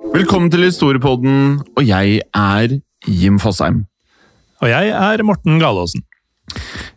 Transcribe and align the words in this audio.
Velkommen 0.00 0.48
til 0.52 0.64
Historiepodden, 0.64 1.60
og 1.76 1.84
jeg 1.84 2.20
er 2.32 2.78
Jim 3.08 3.38
Fosheim. 3.42 3.82
Og 4.62 4.70
jeg 4.70 4.88
er 4.88 5.22
Morten 5.26 5.60
Galaasen. 5.60 6.04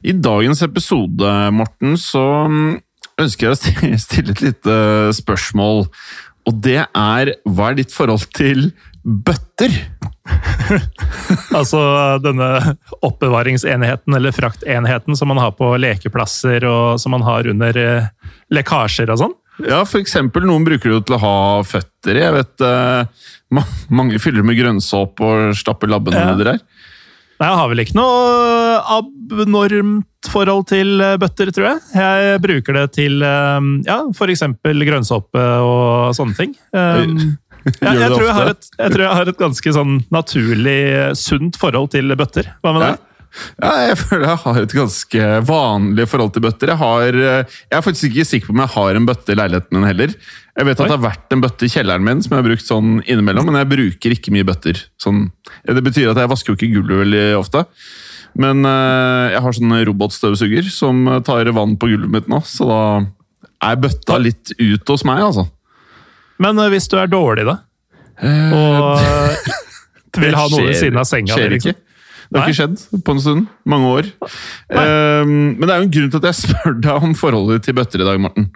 I 0.06 0.14
dagens 0.16 0.62
episode, 0.64 1.34
Morten, 1.52 1.98
så 2.00 2.24
mm, 2.48 2.78
ønsker 3.24 3.50
jeg 3.50 3.56
å 3.56 4.00
stille 4.06 4.36
et 4.36 4.44
lite 4.46 4.78
spørsmål. 5.20 5.86
Og 6.48 6.60
det 6.64 6.82
er 6.86 7.34
hva 7.44 7.72
er 7.72 7.80
ditt 7.82 7.96
forhold 7.96 8.30
til 8.36 8.70
bøtter? 9.04 9.76
Altså 11.56 11.80
denne 12.24 12.48
oppbevaringsenheten 13.06 14.16
eller 14.18 14.34
fraktenheten 14.36 15.16
som 15.16 15.30
man 15.30 15.40
har 15.40 15.54
på 15.56 15.70
lekeplasser 15.78 16.66
og 16.68 17.00
som 17.00 17.14
man 17.14 17.24
har 17.28 17.48
under 17.52 17.78
eh, 17.80 18.08
lekkasjer 18.54 19.12
og 19.14 19.22
sånn. 19.22 19.36
Ja, 19.64 19.84
for 19.88 20.02
eksempel, 20.02 20.44
noen 20.48 20.66
bruker 20.68 20.92
det 20.92 21.06
til 21.08 21.16
å 21.16 21.22
ha 21.22 21.36
føtter 21.64 21.95
i. 22.14 22.22
Jeg 22.22 22.36
vet 22.36 22.62
uh, 22.62 23.06
mange 23.90 24.20
fyller 24.22 24.46
med 24.46 24.58
grønnsåp 24.60 25.22
og 25.26 25.56
stapper 25.58 25.90
labbene 25.90 26.22
Ja. 26.22 26.34
nedi 26.34 26.46
der. 26.52 26.60
Nei, 27.36 27.48
Jeg 27.50 27.58
har 27.60 27.68
vel 27.68 27.82
ikke 27.84 27.98
noe 27.98 28.76
abnormt 28.96 30.30
forhold 30.32 30.68
til 30.72 31.02
eh, 31.04 31.18
bøtter, 31.20 31.50
tror 31.52 31.66
jeg. 31.68 31.82
Jeg 32.00 32.42
bruker 32.46 32.78
det 32.80 32.86
til 32.96 33.26
eh, 33.28 33.68
ja, 33.90 33.98
f.eks. 34.16 34.44
grønnsåpe 34.64 35.44
og 35.66 36.14
sånne 36.16 36.38
ting. 36.38 36.56
Um, 37.66 37.72
ja, 37.82 37.96
jeg, 37.98 38.10
tror 38.14 38.28
jeg, 38.28 38.34
har 38.38 38.50
et, 38.52 38.68
jeg 38.78 38.92
tror 38.94 39.02
jeg 39.02 39.18
har 39.18 39.30
et 39.32 39.38
ganske 39.40 39.72
sånn 39.74 39.94
naturlig, 40.14 40.76
sunt 41.18 41.56
forhold 41.58 41.90
til 41.96 42.14
bøtter. 42.14 42.52
Hva 42.62 42.74
med 42.76 42.84
deg? 42.84 43.00
Ja, 43.00 43.15
jeg 43.60 43.98
føler 44.00 44.26
jeg 44.30 44.42
har 44.44 44.60
et 44.62 44.76
ganske 44.78 45.28
vanlig 45.50 46.08
forhold 46.12 46.34
til 46.36 46.44
bøtter. 46.46 46.72
Jeg, 46.72 46.80
har, 46.82 47.20
eh, 47.20 47.58
jeg 47.68 47.78
er 47.78 47.84
faktisk 47.86 48.08
ikke 48.12 48.28
sikker 48.30 48.50
på 48.50 48.56
om 48.56 48.64
jeg 48.64 48.74
har 48.76 49.00
en 49.00 49.08
bøtte 49.10 49.34
i 49.34 49.40
leiligheten 49.40 49.78
min 49.78 49.88
heller. 49.90 50.16
Jeg 50.56 50.70
vet 50.70 50.80
at 50.80 50.86
Oi. 50.86 50.88
det 50.88 50.96
har 50.96 51.04
vært 51.04 51.36
en 51.36 51.44
bøtte 51.44 51.68
i 51.68 51.72
kjelleren 51.74 52.06
min 52.06 52.24
som 52.24 52.36
jeg 52.36 52.42
har 52.42 52.48
brukt 52.48 52.66
sånn 52.66 52.92
innimellom, 53.04 53.50
men 53.50 53.60
jeg 53.60 53.72
bruker 53.74 54.16
ikke 54.16 54.34
mye 54.36 54.48
bøtter. 54.48 54.80
Sånn, 55.02 55.28
det 55.68 55.84
betyr 55.84 56.14
at 56.14 56.22
jeg 56.22 56.32
vasker 56.32 56.54
jo 56.54 56.60
ikke 56.60 56.72
gulvet 56.78 57.04
veldig 57.04 57.26
ofte. 57.42 57.66
Men 58.40 58.68
eh, 58.68 59.36
jeg 59.36 59.44
har 59.46 59.58
sånn 59.60 59.78
robotstøvsuger 59.92 60.72
som 60.72 61.06
tar 61.28 61.52
vann 61.56 61.76
på 61.80 61.92
gulvet 61.92 62.14
mitt 62.16 62.32
nå, 62.32 62.42
så 62.48 62.70
da 62.72 62.82
er 63.66 63.80
bøtta 63.82 64.20
litt 64.22 64.56
ut 64.60 64.92
hos 64.92 65.06
meg, 65.08 65.24
altså. 65.24 65.48
Men 66.44 66.60
eh, 66.60 66.72
hvis 66.74 66.88
du 66.92 66.98
er 67.00 67.12
dårlig, 67.12 67.48
da? 67.48 67.60
Og 68.56 69.56
vil 70.24 70.38
ha 70.38 70.46
noe 70.52 70.70
ved 70.70 70.78
siden 70.80 71.00
av 71.00 71.08
senga? 71.10 71.36
skjer 71.36 71.50
det, 71.50 71.60
liksom. 71.60 71.76
ikke. 71.76 71.85
Det 72.36 72.42
har 72.44 72.52
ikke 72.52 72.60
skjedd 72.60 73.04
på 73.08 73.16
en 73.16 73.24
stund. 73.24 73.48
Mange 73.64 73.92
år. 74.02 74.12
Eh, 74.68 75.24
men 75.24 75.64
det 75.64 75.72
er 75.72 75.80
jo 75.80 75.88
en 75.88 75.96
grunn 75.96 76.12
til 76.12 76.20
at 76.20 76.30
jeg 76.30 76.40
spør 76.44 76.78
deg 76.84 77.10
om 77.10 77.16
forholdet 77.18 77.64
til 77.64 77.78
bøtter 77.78 78.04
i 78.04 78.08
dag, 78.08 78.20
Morten. 78.22 78.50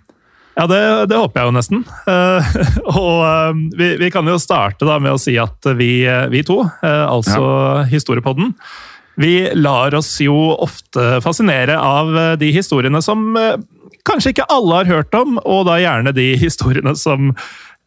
Ja, 0.59 0.65
det, 0.67 0.81
det 1.07 1.15
håper 1.15 1.39
jeg 1.39 1.47
jo 1.47 1.55
nesten. 1.55 1.83
Uh, 2.03 2.49
og 2.99 3.23
uh, 3.23 3.59
vi, 3.79 3.93
vi 4.01 4.11
kan 4.11 4.27
jo 4.27 4.35
starte 4.41 4.87
da 4.87 4.97
med 4.99 5.15
å 5.15 5.21
si 5.21 5.37
at 5.39 5.71
vi, 5.79 6.03
vi 6.33 6.43
to, 6.43 6.59
uh, 6.67 7.05
altså 7.07 7.85
Historiepodden, 7.87 8.51
vi 9.19 9.33
lar 9.55 9.95
oss 9.95 10.13
jo 10.23 10.35
ofte 10.63 11.17
fascinere 11.19 11.75
av 11.75 12.13
eh, 12.15 12.35
de 12.39 12.53
historiene 12.55 13.01
som 13.03 13.33
kanskje 14.07 14.31
ikke 14.31 14.45
alle 14.47 14.77
har 14.77 14.87
hørt 14.87 15.17
om, 15.17 15.35
og 15.43 15.65
da 15.67 15.75
gjerne 15.81 16.13
de 16.15 16.29
historiene 16.45 16.93
som 16.95 17.33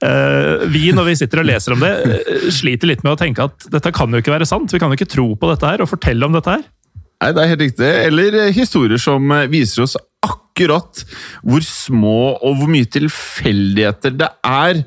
vi, 0.03 0.89
når 0.95 1.07
vi 1.07 1.17
sitter 1.21 1.43
og 1.43 1.47
leser 1.47 1.77
om 1.77 1.83
det, 1.85 1.93
eh, 2.03 2.47
sliter 2.51 2.91
litt 2.91 3.05
med 3.07 3.15
å 3.15 3.21
tenke 3.21 3.45
at 3.47 3.69
dette 3.71 3.93
kan 3.95 4.11
jo 4.11 4.23
ikke 4.23 4.35
være 4.35 4.49
sant. 4.49 4.73
Vi 4.73 4.81
kan 4.83 4.91
jo 4.91 4.99
ikke 4.99 5.11
tro 5.11 5.29
på 5.39 5.51
dette 5.53 5.69
her 5.69 5.85
og 5.85 5.91
fortelle 5.93 6.27
om 6.27 6.35
dette 6.35 6.57
her. 6.57 6.65
Nei, 7.23 7.31
det 7.31 7.43
er 7.43 7.53
helt 7.53 7.67
riktig. 7.69 7.91
Eller 8.09 8.39
eh, 8.41 8.55
historier 8.55 8.99
som 8.99 9.31
eh, 9.31 9.47
viser 9.51 9.85
oss 9.85 9.95
akkurat 10.23 11.05
hvor 11.47 11.63
små 11.65 12.35
og 12.35 12.59
hvor 12.59 12.71
mye 12.71 12.89
tilfeldigheter 12.91 14.15
det 14.19 14.29
er 14.43 14.83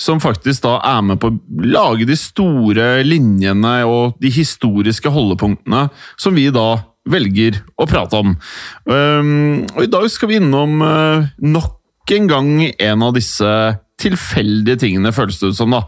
som 0.00 0.20
faktisk 0.22 0.64
da 0.64 0.78
er 0.86 1.02
med 1.04 1.20
på 1.20 1.28
å 1.28 1.66
lage 1.66 2.06
de 2.08 2.16
store 2.16 3.02
linjene 3.04 3.74
og 3.84 4.16
de 4.22 4.30
historiske 4.32 5.12
holdepunktene 5.12 5.88
som 6.16 6.38
vi 6.38 6.46
da 6.54 6.86
velger 7.10 7.58
å 7.80 7.86
prate 7.88 8.16
om. 8.22 8.32
Um, 8.86 9.66
og 9.74 9.84
I 9.84 9.90
dag 9.92 10.06
skal 10.12 10.30
vi 10.30 10.38
innom 10.40 10.80
eh, 10.84 11.28
nok 11.42 11.79
en 12.10 12.26
gang 12.30 12.50
en 12.66 13.02
av 13.06 13.14
disse 13.14 13.50
tilfeldige 14.00 14.80
tingene, 14.80 15.12
føles 15.12 15.38
det 15.40 15.52
ut 15.52 15.58
som. 15.58 15.74
da. 15.76 15.82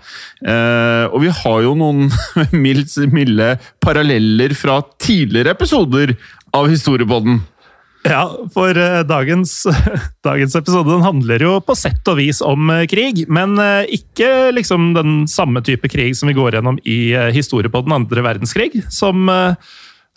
Eh, 0.45 1.07
og 1.09 1.23
vi 1.25 1.33
har 1.33 1.63
jo 1.65 1.73
noen 1.79 2.11
milde 3.17 3.49
paralleller 3.83 4.55
fra 4.59 4.83
tidligere 5.01 5.57
episoder 5.57 6.17
av 6.53 6.69
Historiepodden. 6.69 7.41
Ja, 8.03 8.25
for 8.51 8.75
eh, 8.75 9.01
dagens, 9.07 9.63
dagens 10.27 10.57
episode 10.59 10.99
handler 11.05 11.45
jo 11.45 11.53
på 11.63 11.77
sett 11.79 12.07
og 12.11 12.19
vis 12.19 12.41
om 12.43 12.71
eh, 12.75 12.87
krig, 12.91 13.25
men 13.31 13.55
eh, 13.63 13.93
ikke 13.95 14.51
liksom 14.57 14.91
den 14.97 15.23
samme 15.31 15.63
type 15.63 15.87
krig 15.93 16.17
som 16.19 16.31
vi 16.31 16.37
går 16.37 16.59
gjennom 16.59 16.81
i 16.83 17.15
historie 17.35 17.71
på 17.71 17.85
den 17.87 17.95
andre 17.95 18.25
verdenskrig, 18.27 18.83
som, 18.91 19.31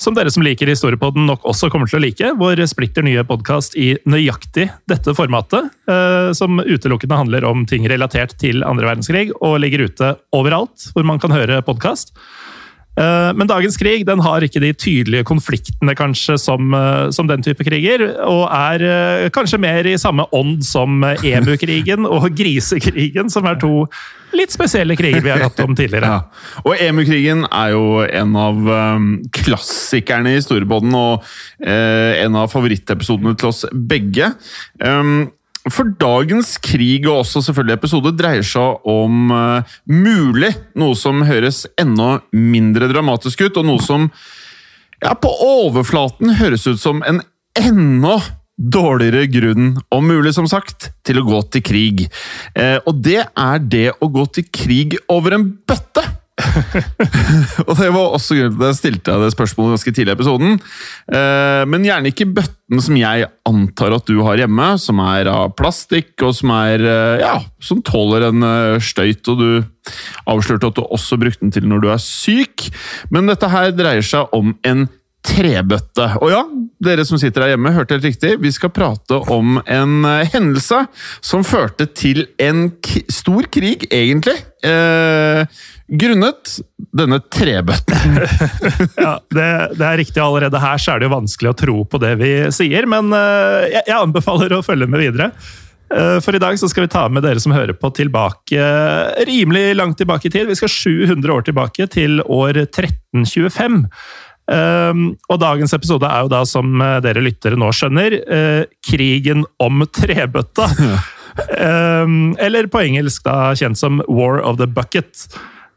som 0.01 0.15
dere 0.15 0.31
som 0.33 0.43
liker 0.43 0.67
historiepodden 0.67 1.27
nok 1.29 1.45
også 1.47 1.69
kommer 1.71 1.87
til 1.89 1.99
å 1.99 2.03
like. 2.03 2.31
Vår 2.39 2.59
splitter 2.67 3.05
nye 3.05 3.23
podkast 3.27 3.77
i 3.79 3.93
nøyaktig 4.09 4.67
dette 4.91 5.15
formatet, 5.15 5.69
eh, 5.87 6.31
som 6.35 6.59
utelukkende 6.59 7.19
handler 7.19 7.47
om 7.47 7.63
ting 7.69 7.87
relatert 7.87 8.35
til 8.41 8.65
andre 8.67 8.89
verdenskrig, 8.91 9.29
og 9.39 9.61
ligger 9.63 9.87
ute 9.87 10.15
overalt 10.35 10.89
hvor 10.91 11.07
man 11.07 11.21
kan 11.23 11.35
høre 11.35 11.61
podkast. 11.65 12.11
Eh, 12.95 13.31
Men 13.35 13.49
dagens 13.49 13.77
krig 13.77 14.05
den 14.07 14.21
har 14.23 14.43
ikke 14.45 14.61
de 14.63 14.71
tydelige 14.73 15.25
konfliktene 15.27 15.95
kanskje 15.97 16.37
som, 16.39 16.73
eh, 16.73 17.09
som 17.11 17.27
den 17.27 17.43
type 17.43 17.63
kriger, 17.67 18.07
og 18.23 18.47
er 18.47 18.85
eh, 18.87 19.29
kanskje 19.35 19.59
mer 19.59 19.87
i 19.87 19.97
samme 19.99 20.25
ånd 20.31 20.63
som 20.63 21.03
EMU-krigen 21.03 22.07
og 22.15 22.29
grisekrigen, 22.35 23.29
som 23.29 23.47
er 23.49 23.59
to 23.59 23.85
litt 24.35 24.51
spesielle 24.51 24.97
kriger 24.99 25.23
vi 25.23 25.31
har 25.31 25.43
hatt 25.43 25.59
om 25.63 25.75
tidligere. 25.75 26.03
Ja. 26.15 26.21
Og 26.67 26.75
EMU-krigen 26.79 27.45
er 27.49 27.71
jo 27.73 28.03
en 28.03 28.35
av 28.37 28.59
um, 28.67 29.07
klassikerne 29.33 30.31
i 30.31 30.37
historiebåten, 30.37 30.93
og 30.95 31.23
en 31.65 32.37
av 32.37 32.51
favorittepisodene 32.51 33.33
til 33.39 33.49
oss 33.49 33.63
begge. 33.73 34.29
Um, 34.79 35.31
for 35.73 35.89
dagens 35.99 36.55
krig, 36.61 37.07
og 37.07 37.23
også 37.23 37.41
selvfølgelig 37.47 37.79
episode, 37.79 38.13
dreier 38.17 38.45
seg 38.45 38.85
om 38.89 39.31
uh, 39.33 39.75
mulig 39.89 40.51
noe 40.77 40.97
som 40.99 41.23
høres 41.25 41.63
enda 41.81 42.19
mindre 42.31 42.89
dramatisk 42.91 43.47
ut, 43.47 43.61
og 43.61 43.69
noe 43.69 43.83
som 43.83 44.09
ja, 45.01 45.13
på 45.17 45.31
overflaten 45.45 46.35
høres 46.39 46.67
ut 46.69 46.81
som 46.81 47.01
en 47.07 47.23
enda 47.57 48.19
dårligere 48.55 49.27
grunn, 49.27 49.73
om 49.91 50.05
mulig 50.07 50.31
som 50.35 50.47
sagt, 50.47 50.89
til 51.03 51.19
å 51.19 51.25
gå 51.27 51.41
til 51.51 51.63
krig. 51.65 52.05
Eh, 52.55 52.77
og 52.87 53.01
det 53.03 53.25
er 53.27 53.57
det 53.59 53.89
å 53.99 54.07
gå 54.11 54.23
til 54.37 54.47
krig 54.47 54.95
over 55.11 55.35
en 55.35 55.49
bøtte! 55.67 56.05
og 57.67 57.77
det 57.79 57.87
var 57.95 58.11
også 58.11 58.35
grunnen 58.35 58.57
til 58.57 58.65
at 58.65 58.73
jeg 58.73 58.79
stilte 58.79 59.13
deg 59.13 59.23
det 59.23 59.31
spørsmålet 59.31 59.77
ganske 59.77 59.93
tidlig 59.95 60.11
i 60.11 60.15
episoden. 60.17 60.57
Eh, 61.07 61.61
men 61.71 61.85
gjerne 61.87 62.11
ikke 62.11 62.27
bøtten 62.35 62.83
som 62.83 62.97
jeg 62.99 63.29
antar 63.47 63.95
at 63.95 64.09
du 64.09 64.19
har 64.25 64.41
hjemme, 64.41 64.67
som 64.81 64.99
er 65.05 65.29
av 65.31 65.53
plastikk, 65.55 66.11
og 66.27 66.35
som 66.35 66.51
er 66.57 66.83
eh, 66.83 67.23
ja, 67.23 67.37
som 67.63 67.79
tåler 67.87 68.27
en 68.27 68.47
eh, 68.49 68.83
støyt. 68.83 69.23
Og 69.31 69.39
du 69.39 69.95
avslørte 70.27 70.73
at 70.73 70.81
du 70.81 70.83
også 70.83 71.19
brukte 71.21 71.45
den 71.45 71.55
til 71.55 71.69
når 71.71 71.85
du 71.85 71.89
er 71.93 72.03
syk. 72.03 72.67
Men 73.15 73.31
dette 73.31 73.49
her 73.51 73.71
dreier 73.75 74.05
seg 74.05 74.35
om 74.35 74.57
en 74.67 74.89
trebøtte. 75.25 76.07
Og 76.21 76.31
ja, 76.31 76.41
dere 76.85 77.05
som 77.07 77.19
sitter 77.21 77.45
der 77.45 77.53
hjemme, 77.53 77.73
hørte 77.75 77.97
helt 77.97 78.07
riktig. 78.09 78.35
Vi 78.43 78.51
skal 78.53 78.73
prate 78.75 79.19
om 79.33 79.59
en 79.61 80.05
eh, 80.07 80.29
hendelse 80.33 80.85
som 81.25 81.45
førte 81.47 81.87
til 81.91 82.25
en 82.41 82.67
stor 83.11 83.49
krig, 83.53 83.87
egentlig. 83.89 84.37
Eh, 84.65 85.43
grunnet 85.87 86.55
denne 86.95 87.19
trebøtten. 87.33 88.21
ja, 89.05 89.17
det, 89.33 89.49
det, 89.75 89.85
er 89.85 89.99
riktig. 90.01 90.21
Allerede 90.23 90.61
her 90.61 90.81
så 90.81 90.95
er 90.95 91.01
det 91.01 91.09
jo 91.09 91.17
vanskelig 91.17 91.51
å 91.51 91.59
tro 91.65 91.77
på 91.89 92.01
det 92.01 92.15
vi 92.21 92.33
sier, 92.55 92.89
men 92.89 93.13
eh, 93.15 93.69
jeg, 93.75 93.85
jeg 93.85 93.99
anbefaler 93.99 94.57
å 94.57 94.65
følge 94.65 94.89
med 94.89 95.07
videre. 95.07 95.31
Eh, 95.93 96.17
for 96.23 96.35
i 96.35 96.41
dag 96.41 96.57
så 96.59 96.69
skal 96.69 96.87
vi 96.87 96.91
ta 96.95 97.05
med 97.13 97.23
dere 97.25 97.41
som 97.41 97.53
hører 97.53 97.75
på, 97.77 97.91
tilbake 97.93 98.69
rimelig 99.29 99.75
langt 99.77 99.99
tilbake 100.01 100.29
i 100.29 100.33
tid. 100.33 100.49
Vi 100.49 100.57
skal 100.57 100.71
700 100.71 101.33
år 101.33 101.45
tilbake, 101.45 101.87
til 101.93 102.21
år 102.25 102.57
1325. 102.65 103.83
Um, 104.45 105.15
og 105.31 105.39
dagens 105.41 105.73
episode 105.73 106.05
er 106.05 106.25
jo 106.25 106.29
da, 106.29 106.43
som 106.45 106.77
eh, 106.77 106.99
dere 107.01 107.23
lyttere 107.25 107.57
nå 107.57 107.71
skjønner, 107.73 108.19
uh, 108.29 108.63
krigen 108.85 109.45
om 109.61 109.85
trebøtta. 109.89 110.69
um, 112.05 112.35
eller 112.45 112.69
på 112.69 112.83
engelsk 112.85 113.25
da 113.25 113.55
kjent 113.57 113.81
som 113.81 114.03
War 114.05 114.43
of 114.45 114.59
the 114.61 114.69
Bucket. 114.69 115.27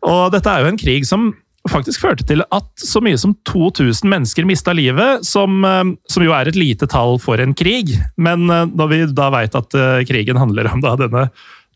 Og 0.04 0.32
dette 0.34 0.52
er 0.52 0.64
jo 0.64 0.72
en 0.72 0.80
krig 0.80 1.08
som 1.08 1.30
faktisk 1.68 2.04
førte 2.04 2.24
til 2.24 2.44
at 2.54 2.68
så 2.80 3.00
mye 3.04 3.18
som 3.20 3.34
2000 3.48 4.08
mennesker 4.08 4.46
mista 4.48 4.72
livet, 4.76 5.24
som, 5.26 5.64
som, 6.08 6.24
jo 6.24 6.32
er 6.32 6.48
et 6.48 6.56
lite 6.56 6.86
tall 6.88 7.18
for 7.20 7.42
en 7.42 7.52
krig. 7.52 7.90
Men 8.16 8.46
når 8.46 8.88
vi 8.88 9.00
da 9.12 9.26
veit 9.34 9.58
at 9.58 9.76
krigen 10.08 10.40
handler 10.40 10.70
om 10.70 10.80
da 10.80 10.94
denne 10.96 11.26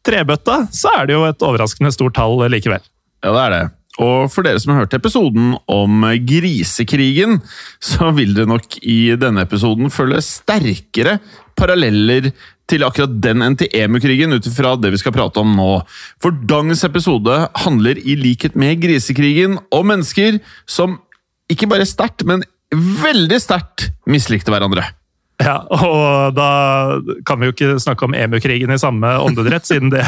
trebøtta, 0.06 0.62
så 0.72 0.94
er 0.96 1.10
det 1.10 1.18
jo 1.18 1.26
et 1.28 1.44
overraskende 1.44 1.92
stort 1.92 2.16
tall 2.16 2.40
likevel. 2.54 2.80
Ja, 3.20 3.34
det 3.34 3.42
er 3.42 3.54
det. 3.58 3.62
Og 4.00 4.30
for 4.32 4.46
dere 4.46 4.60
som 4.62 4.72
har 4.72 4.86
hørt 4.86 4.96
episoden 4.96 5.52
om 5.68 6.06
grisekrigen, 6.24 7.40
så 7.76 8.08
vil 8.16 8.32
dere 8.36 8.48
nok 8.48 8.78
i 8.80 9.12
denne 9.20 9.44
episoden 9.44 9.92
følge 9.92 10.22
sterkere 10.24 11.18
paralleller 11.58 12.30
til 12.70 12.86
akkurat 12.86 13.18
den 13.20 13.44
NTEMU-krigen 13.52 14.32
ut 14.32 14.48
ifra 14.48 14.72
det 14.80 14.94
vi 14.94 15.02
skal 15.02 15.12
prate 15.12 15.42
om 15.42 15.52
nå. 15.58 15.68
For 16.22 16.32
dagens 16.32 16.86
episode 16.88 17.36
handler 17.66 18.00
i 18.00 18.16
likhet 18.16 18.56
med 18.56 18.80
grisekrigen 18.80 19.58
om 19.68 19.92
mennesker 19.92 20.40
som 20.64 20.96
ikke 21.52 21.68
bare 21.68 21.88
sterkt, 21.88 22.24
men 22.24 22.46
veldig 22.72 23.42
sterkt 23.44 23.90
mislikte 24.08 24.54
hverandre. 24.54 24.86
Ja, 25.46 25.56
og 25.74 26.36
da 26.36 26.48
kan 27.26 27.40
vi 27.40 27.48
jo 27.48 27.54
ikke 27.54 27.78
snakke 27.82 28.06
om 28.06 28.14
EMU-krigen 28.16 28.72
i 28.72 28.78
samme 28.80 29.08
åndedrett, 29.22 29.66
siden 29.66 29.90
det 29.92 30.04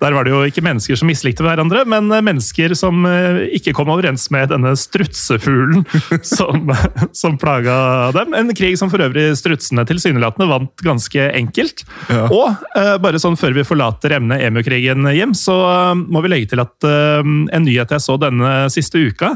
Der 0.00 0.14
var 0.14 0.26
det 0.26 0.32
jo 0.34 0.42
ikke 0.44 0.64
mennesker 0.64 0.98
som 0.98 1.08
mislikte 1.08 1.44
hverandre, 1.46 1.84
men 1.88 2.10
mennesker 2.12 2.74
som 2.78 3.04
eh, 3.08 3.44
ikke 3.58 3.74
kom 3.76 3.90
overens 3.94 4.26
med 4.34 4.50
denne 4.52 4.74
strutsefuglen 4.78 5.84
som, 6.26 6.70
som 7.22 7.38
plaga 7.40 8.12
dem. 8.16 8.36
En 8.36 8.52
krig 8.56 8.78
som 8.80 8.92
for 8.92 9.02
øvrig 9.04 9.30
strutsene 9.38 9.86
tilsynelatende 9.88 10.48
vant 10.50 10.84
ganske 10.84 11.28
enkelt. 11.32 11.84
Ja. 12.12 12.28
Og 12.28 12.64
eh, 12.78 12.94
bare 13.02 13.20
sånn 13.22 13.38
før 13.40 13.56
vi 13.56 13.66
forlater 13.66 14.18
emnet 14.18 14.44
emukrigen 14.48 15.08
hjem, 15.14 15.36
så 15.38 15.58
eh, 15.70 15.92
må 16.04 16.24
vi 16.24 16.34
legge 16.34 16.52
til 16.54 16.64
at 16.64 16.72
en 16.84 17.64
nyhet 17.64 17.92
jeg 17.94 18.02
så 18.02 18.18
denne 18.20 18.56
siste 18.72 19.00
uka, 19.00 19.34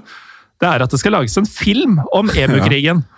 det 0.59 0.69
er 0.69 0.83
at 0.85 0.93
det 0.93 1.00
skal 1.00 1.15
lages 1.15 1.39
en 1.41 1.49
film 1.49 2.00
om 2.12 2.31
EMU-krigen. 2.41 3.05
Ja. 3.05 3.18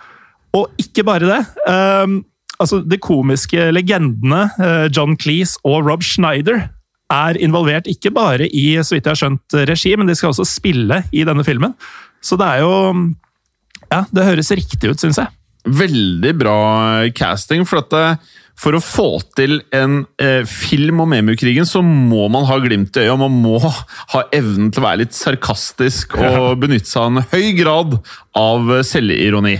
Og 0.57 0.81
ikke 0.81 1.05
bare 1.07 1.29
det. 1.29 1.39
Um, 1.65 2.21
altså, 2.59 2.81
De 2.83 2.99
komiske 3.01 3.69
legendene 3.71 4.45
uh, 4.59 4.87
John 4.91 5.17
Cleese 5.19 5.59
og 5.67 5.87
Rob 5.87 6.03
Schneider 6.05 6.67
er 7.11 7.39
involvert 7.43 7.89
ikke 7.91 8.11
bare 8.15 8.47
i 8.47 8.77
så 8.79 8.95
vidt 8.95 9.07
jeg 9.07 9.11
har 9.11 9.19
skjønt, 9.19 9.57
regi, 9.67 9.91
men 9.99 10.07
de 10.07 10.15
skal 10.15 10.31
også 10.31 10.47
spille 10.47 11.01
i 11.11 11.25
denne 11.27 11.43
filmen. 11.47 11.75
Så 12.23 12.39
det 12.39 12.47
er 12.47 12.65
jo 12.65 12.73
Ja, 13.91 14.05
det 14.07 14.23
høres 14.23 14.51
riktig 14.55 14.87
ut, 14.87 15.01
syns 15.01 15.19
jeg. 15.19 15.27
Veldig 15.67 16.31
bra 16.39 16.59
casting. 17.13 17.65
for 17.67 17.83
at 17.83 17.93
eh, 17.93 18.15
for 18.61 18.77
å 18.77 18.81
få 18.83 19.19
til 19.35 19.59
en 19.73 20.05
eh, 20.21 20.45
film 20.45 21.01
om 21.01 21.13
EMU-krigen, 21.13 21.65
så 21.65 21.81
må 21.81 22.27
man 22.29 22.45
ha 22.45 22.59
glimt 22.61 22.95
i 22.95 23.03
øyet. 23.03 23.11
og 23.11 23.19
Man 23.19 23.39
må 23.41 23.57
ha 23.59 24.23
evnen 24.31 24.69
til 24.71 24.83
å 24.83 24.85
være 24.85 25.01
litt 25.03 25.17
sarkastisk 25.17 26.15
og 26.19 26.59
benytte 26.61 26.89
seg 26.89 27.01
av 27.01 27.11
en 27.11 27.25
høy 27.33 27.51
grad 27.57 27.97
av 28.37 28.73
selvironi. 28.85 29.57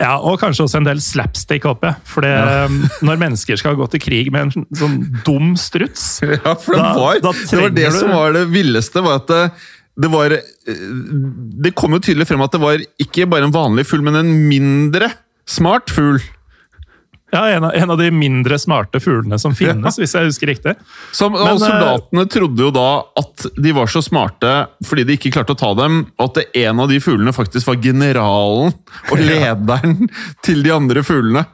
Ja, 0.00 0.14
og 0.16 0.38
kanskje 0.40 0.64
også 0.64 0.80
en 0.80 0.88
del 0.88 1.00
slapstick, 1.04 1.66
håper 1.68 1.90
jeg. 1.90 2.04
For 2.08 2.24
ja. 2.24 2.64
Um, 2.64 2.80
når 3.04 3.20
mennesker 3.20 3.60
skal 3.60 3.76
gå 3.76 3.86
til 3.92 4.02
krig 4.02 4.30
med 4.32 4.48
en 4.48 4.66
sånn 4.80 4.96
dum 5.26 5.52
struts 5.60 6.22
Ja, 6.24 6.54
for 6.56 6.76
det, 6.76 6.80
da, 6.80 6.94
var, 6.96 7.20
da 7.20 7.34
det 7.36 7.60
var 7.60 7.76
det 7.76 7.86
du... 7.90 7.98
som 7.98 8.14
var 8.14 8.34
det 8.36 8.46
villeste. 8.52 9.04
var 9.04 9.20
at 9.20 9.28
det, 9.28 9.42
det 10.00 10.10
var 10.12 10.34
eh, 10.36 10.84
Det 11.66 11.74
kom 11.76 11.96
jo 11.96 12.02
tydelig 12.02 12.30
frem 12.30 12.44
at 12.46 12.56
det 12.56 12.62
var 12.62 12.84
ikke 13.02 13.28
bare 13.30 13.50
en 13.50 13.54
vanlig 13.54 13.84
fugl, 13.90 14.04
men 14.06 14.22
en 14.22 14.32
mindre 14.48 15.12
smart 15.50 15.92
fugl. 15.92 16.20
Ja, 17.30 17.44
en 17.48 17.64
av, 17.64 17.74
en 17.74 17.90
av, 17.90 17.98
de 17.98 18.10
mindre 18.10 18.58
smarte 18.58 19.00
fuglene 19.00 19.38
som 19.38 19.54
finnes, 19.54 19.96
ja. 19.96 20.02
hvis 20.02 20.14
jeg 20.16 20.26
husker 20.26 20.50
riktig. 20.50 20.74
Som, 21.14 21.36
Men, 21.36 21.54
eh, 21.54 21.62
Soldatene 21.62 22.24
trodde 22.30 22.64
jo 22.66 22.70
da 22.74 22.88
at 23.22 23.46
de 23.54 23.74
var 23.76 23.90
så 23.90 24.02
smarte 24.02 24.54
fordi 24.86 25.06
de 25.06 25.18
ikke 25.18 25.32
klarte 25.36 25.54
å 25.54 25.60
ta 25.60 25.70
dem, 25.78 26.02
og 26.18 26.32
at 26.32 26.56
en 26.64 26.82
av 26.82 26.90
de 26.90 26.98
fuglene 27.02 27.34
faktisk 27.36 27.70
var 27.70 27.78
generalen 27.84 28.74
og 28.74 29.22
lederen 29.22 29.96
ja. 30.08 30.24
til 30.46 30.64
de 30.66 30.74
andre 30.74 31.04
fuglene. 31.06 31.46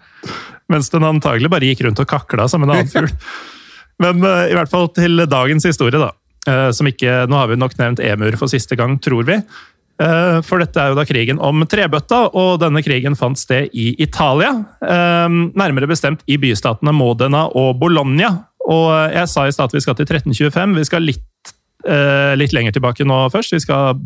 Mens 0.73 0.89
den 0.91 1.07
antagelig 1.07 1.53
bare 1.53 1.69
gikk 1.69 1.85
rundt 1.87 2.01
og 2.03 2.09
kakla 2.11 2.49
som 2.51 2.65
en 2.65 2.73
annen 2.73 2.91
fugl. 2.91 3.13
Men 4.03 4.25
uh, 4.25 4.49
i 4.49 4.57
hvert 4.57 4.73
fall 4.73 4.89
til 4.97 5.23
dagens 5.29 5.69
historie, 5.69 6.01
da. 6.01 6.11
Uh, 6.47 6.71
som 6.75 6.89
ikke, 6.89 7.25
Nå 7.31 7.39
har 7.39 7.51
vi 7.51 7.59
nok 7.59 7.77
nevnt 7.79 8.03
emur 8.03 8.35
for 8.41 8.51
siste 8.51 8.79
gang, 8.79 8.97
tror 9.03 9.29
vi. 9.29 9.39
Eh, 9.97 10.39
for 10.45 10.61
dette 10.61 10.81
er 10.81 10.93
jo 10.93 10.99
da 10.99 11.07
krigen 11.09 11.41
om 11.41 11.65
trebøtta, 11.69 12.27
og 12.37 12.61
denne 12.61 12.83
krigen 12.85 13.17
fant 13.17 13.41
sted 13.41 13.73
i 13.73 13.95
Italia. 14.03 14.53
Eh, 14.85 15.39
nærmere 15.57 15.89
bestemt 15.89 16.25
i 16.29 16.37
bystatene 16.41 16.93
Modena 16.93 17.47
og 17.49 17.79
Bologna. 17.81 18.35
Og 18.67 18.91
jeg 19.15 19.31
sa 19.31 19.47
i 19.47 19.55
stad 19.55 19.71
at 19.71 19.77
vi 19.77 19.85
skal 19.85 19.97
til 19.97 20.09
1325. 20.09 20.77
Vi 20.77 20.85
skal 20.89 21.07
litt, 21.07 21.53
eh, 21.87 22.35
litt 22.37 22.53
lenger 22.53 22.73
tilbake 22.73 23.07
nå 23.07 23.31
først. 23.31 23.53
Vi 23.53 23.61
skal 23.61 24.01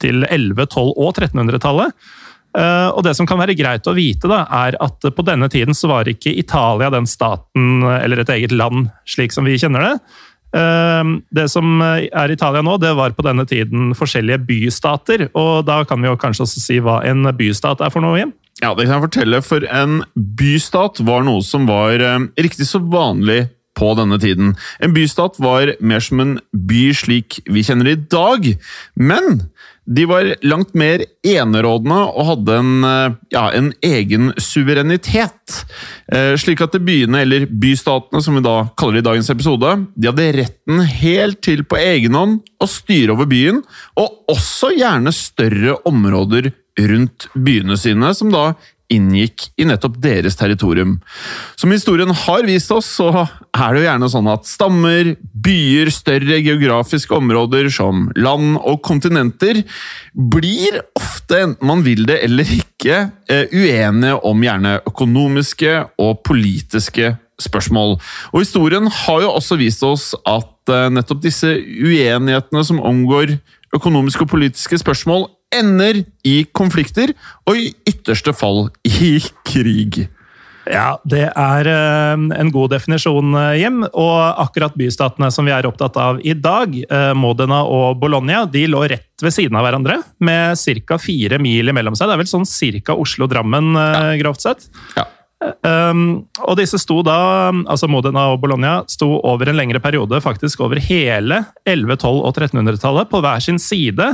til 0.00 0.24
11-, 0.24 0.66
12- 0.66 0.94
og 0.96 1.14
1300-tallet. 1.14 1.92
Og 2.56 3.02
det 3.04 3.14
som 3.14 3.26
kan 3.26 3.36
være 3.36 3.52
greit 3.52 3.84
å 3.84 3.92
vite, 3.92 4.26
da, 4.26 4.46
er 4.64 4.78
at 4.80 4.98
på 4.98 5.24
denne 5.28 5.46
tiden 5.52 5.74
så 5.76 5.90
var 5.90 6.08
ikke 6.08 6.32
Italia 6.32 6.88
den 6.88 7.04
staten 7.04 7.84
eller 7.84 8.22
et 8.22 8.30
eget 8.32 8.50
land 8.50 8.88
slik 9.04 9.30
som 9.30 9.44
vi 9.44 9.58
kjenner 9.60 9.84
det. 9.84 10.00
Ehm, 10.54 11.20
det 11.34 11.48
som 11.50 11.80
er 11.82 12.32
Italia 12.32 12.62
nå, 12.64 12.76
det 12.82 12.94
var 12.98 13.14
på 13.16 13.24
denne 13.26 13.46
tiden 13.48 13.94
forskjellige 13.98 14.44
bystater. 14.46 15.28
Og 15.34 15.66
da 15.66 15.82
kan 15.88 16.02
vi 16.02 16.10
jo 16.10 16.20
kanskje 16.20 16.46
også 16.46 16.62
si 16.62 16.78
hva 16.84 17.00
en 17.08 17.26
bystat 17.36 17.82
er 17.82 17.92
for 17.94 18.04
noe, 18.04 18.20
Jim? 18.20 18.34
Ja, 18.62 18.72
det 18.72 18.86
kan 18.86 18.96
jeg 18.96 19.08
fortelle, 19.08 19.42
for 19.44 19.66
en 19.68 20.00
bystat 20.14 21.02
var 21.04 21.26
noe 21.26 21.44
som 21.44 21.66
var 21.68 22.00
eh, 22.00 22.28
riktig 22.40 22.68
så 22.70 22.80
vanlig 22.80 23.46
på 23.76 23.90
denne 23.98 24.16
tiden. 24.20 24.54
En 24.80 24.94
bystat 24.96 25.36
var 25.42 25.74
mer 25.84 26.00
som 26.00 26.22
en 26.22 26.38
by 26.52 26.86
slik 26.96 27.42
vi 27.44 27.64
kjenner 27.66 27.90
det 27.90 27.96
i 27.98 28.06
dag, 28.14 28.48
men 28.96 29.42
de 29.86 30.04
var 30.10 30.28
langt 30.42 30.74
mer 30.74 31.04
enerådende 31.26 31.98
og 32.10 32.28
hadde 32.30 32.58
en, 32.58 32.72
eh, 32.84 33.14
ja, 33.30 33.44
en 33.54 33.72
egen 33.82 34.32
suverenitet. 34.36 35.64
Eh, 36.12 36.34
slik 36.36 36.60
at 36.60 36.74
byene, 36.82 37.22
eller 37.22 37.46
bystatene 37.46 38.22
som 38.22 38.34
vi 38.34 38.42
da 38.42 38.68
kaller 38.76 38.98
det 38.98 39.04
i 39.04 39.08
dagens 39.10 39.30
episode, 39.30 39.86
de 39.94 40.10
hadde 40.10 40.32
retten 40.40 40.80
helt 40.80 41.40
til 41.46 41.62
på 41.64 41.78
egen 41.78 42.18
hånd 42.18 42.40
å 42.60 42.66
styre 42.70 43.14
over 43.14 43.30
byen, 43.30 43.62
og 43.96 44.26
også 44.32 44.74
gjerne 44.76 45.14
større 45.14 45.78
områder 45.86 46.52
rundt 46.76 47.28
byene 47.32 47.78
sine, 47.80 48.12
som 48.14 48.32
da 48.32 48.50
inngikk 48.92 49.48
i 49.58 49.66
nettopp 49.66 49.98
deres 50.02 50.38
territorium. 50.38 50.96
Som 51.58 51.72
historien 51.74 52.12
har 52.24 52.46
vist 52.46 52.70
oss, 52.74 52.88
så 52.98 53.10
er 53.16 53.74
det 53.74 53.82
jo 53.82 53.86
gjerne 53.88 54.10
sånn 54.12 54.30
at 54.30 54.48
stammer, 54.48 55.12
byer, 55.46 55.90
større 55.94 56.40
geografiske 56.44 57.16
områder 57.16 57.70
som 57.72 58.06
land 58.18 58.58
og 58.62 58.80
kontinenter 58.86 59.62
blir 60.14 60.80
ofte, 60.98 61.42
enten 61.48 61.70
man 61.70 61.84
vil 61.86 62.06
det 62.08 62.20
eller 62.26 62.56
ikke, 62.58 63.10
eh, 63.28 63.46
uenige 63.52 64.20
om 64.26 64.42
gjerne 64.44 64.78
økonomiske 64.86 65.78
og 66.02 66.22
politiske 66.26 67.16
spørsmål. 67.42 67.98
Og 68.32 68.40
historien 68.40 68.86
har 68.86 69.22
jo 69.24 69.34
også 69.34 69.58
vist 69.60 69.82
oss 69.86 70.12
at 70.24 70.72
eh, 70.72 70.88
nettopp 70.92 71.22
disse 71.24 71.50
uenighetene 71.52 72.64
som 72.64 72.80
omgår 72.80 73.36
økonomiske 73.76 74.24
og 74.24 74.30
politiske 74.30 74.78
spørsmål, 74.80 75.26
ender 75.58 76.02
i 76.26 76.36
konflikter, 76.56 77.14
og 77.46 77.58
i 77.60 77.72
ytterste 77.88 78.34
fall 78.36 78.68
i 78.84 79.18
krig. 79.48 80.06
Ja, 80.66 80.96
det 81.06 81.28
er 81.30 81.68
eh, 81.70 82.22
en 82.40 82.50
god 82.54 82.72
definisjon, 82.74 83.34
eh, 83.38 83.60
Jim. 83.62 83.84
Og 83.86 84.16
akkurat 84.42 84.74
bystatene 84.78 85.30
som 85.34 85.46
vi 85.46 85.54
er 85.54 85.68
opptatt 85.68 85.98
av 86.00 86.18
i 86.26 86.34
dag, 86.34 86.74
eh, 86.82 87.12
Modena 87.14 87.62
og 87.70 88.00
Bologna, 88.02 88.44
de 88.50 88.66
lå 88.70 88.82
rett 88.90 89.22
ved 89.22 89.34
siden 89.34 89.58
av 89.58 89.66
hverandre 89.66 90.00
med 90.18 90.58
ca. 90.86 90.98
fire 90.98 91.38
mil 91.42 91.70
imellom 91.70 91.94
seg. 91.94 92.10
Det 92.10 92.16
er 92.16 92.24
vel 92.24 92.32
sånn 92.32 92.48
ca. 92.82 92.96
Oslo-Drammen, 92.98 93.76
ja. 93.78 94.16
grovt 94.22 94.42
sett. 94.42 94.66
Ja. 94.96 95.06
Um, 95.62 96.24
og 96.48 96.56
disse 96.58 96.78
sto 96.80 97.02
da, 97.04 97.52
altså 97.68 97.86
Modena 97.92 98.30
og 98.32 98.40
Bologna 98.40 98.78
sto 98.88 99.18
over 99.20 99.50
en 99.50 99.58
lengre 99.58 99.82
periode, 99.84 100.18
faktisk 100.24 100.62
over 100.64 100.80
hele 100.80 101.42
11-, 101.68 101.98
12- 102.00 102.22
og 102.24 102.32
1300-tallet, 102.32 103.10
på 103.12 103.20
hver 103.22 103.44
sin 103.44 103.60
side 103.62 104.08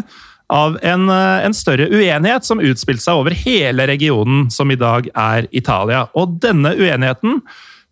av 0.52 0.78
en, 0.84 1.08
eh, 1.08 1.44
en, 1.46 1.54
større 1.56 1.88
uenighet 1.88 2.44
som 2.44 2.60
utspilte 2.60 3.06
seg 3.06 3.20
over 3.22 3.36
hele 3.36 3.86
regionen 3.88 4.50
som 4.52 4.70
i 4.70 4.78
dag 4.78 5.08
er 5.14 5.48
Italia. 5.50 6.06
Og 6.14 6.38
denne 6.42 6.74
uenigheten 6.76 7.40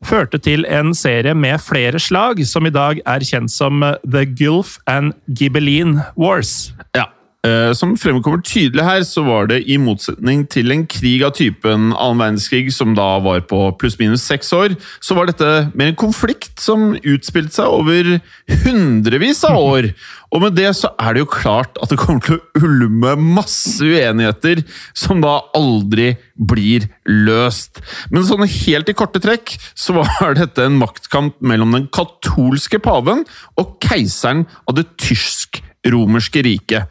førte 0.04 0.40
til 0.40 0.64
en 0.68 0.94
serie 0.96 1.34
med 1.36 1.60
flere 1.60 2.00
slag, 2.00 2.40
som 2.48 2.66
i 2.66 2.72
dag 2.74 3.00
er 3.04 3.24
kjent 3.24 3.52
som 3.52 3.82
eh, 3.82 3.96
The 4.04 4.26
Gulf 4.28 4.78
and 4.86 5.16
Ghibelline 5.28 6.04
Wars. 6.16 6.72
Ja, 6.96 7.08
Eh, 7.40 7.70
som 7.72 7.94
fremkommer 7.96 8.42
tydelig 8.44 8.84
her, 8.84 9.00
så 9.08 9.22
var 9.24 9.46
det 9.48 9.62
i 9.64 9.78
motsetning 9.80 10.42
til 10.52 10.74
en 10.74 10.82
krig 10.84 11.22
av 11.24 11.32
typen 11.38 11.86
annen 11.94 12.20
verdenskrig, 12.20 12.68
som 12.76 12.92
da 12.92 13.14
var 13.24 13.46
på 13.48 13.62
pluss-minus 13.80 14.26
seks 14.28 14.52
år, 14.52 14.74
så 15.00 15.16
var 15.16 15.30
dette 15.30 15.70
mer 15.72 15.88
en 15.88 15.96
konflikt 16.02 16.60
som 16.60 16.90
utspilte 17.00 17.56
seg 17.56 17.72
over 17.72 18.18
hundrevis 18.66 19.40
av 19.48 19.56
år. 19.56 19.88
Og 20.36 20.44
med 20.44 20.58
det 20.58 20.68
så 20.76 20.92
er 21.00 21.16
det 21.16 21.24
jo 21.24 21.30
klart 21.32 21.80
at 21.80 21.88
det 21.88 21.98
kommer 22.02 22.20
til 22.26 22.36
å 22.36 22.60
ulme 22.60 23.16
masse 23.40 23.88
uenigheter 23.88 24.60
som 24.92 25.24
da 25.24 25.38
aldri 25.56 26.12
blir 26.36 26.90
løst. 27.08 27.80
Men 28.12 28.28
sånn 28.28 28.44
helt 28.44 28.92
i 28.92 28.96
korte 29.00 29.22
trekk 29.24 29.56
så 29.72 29.96
var 29.96 30.36
dette 30.36 30.68
en 30.68 30.76
maktkamp 30.82 31.40
mellom 31.40 31.72
den 31.78 31.88
katolske 31.88 32.84
paven 32.84 33.24
og 33.56 33.74
keiseren 33.88 34.44
av 34.68 34.76
det 34.76 34.90
tyske 35.00 35.69
romerske 35.88 36.42
riket. 36.44 36.88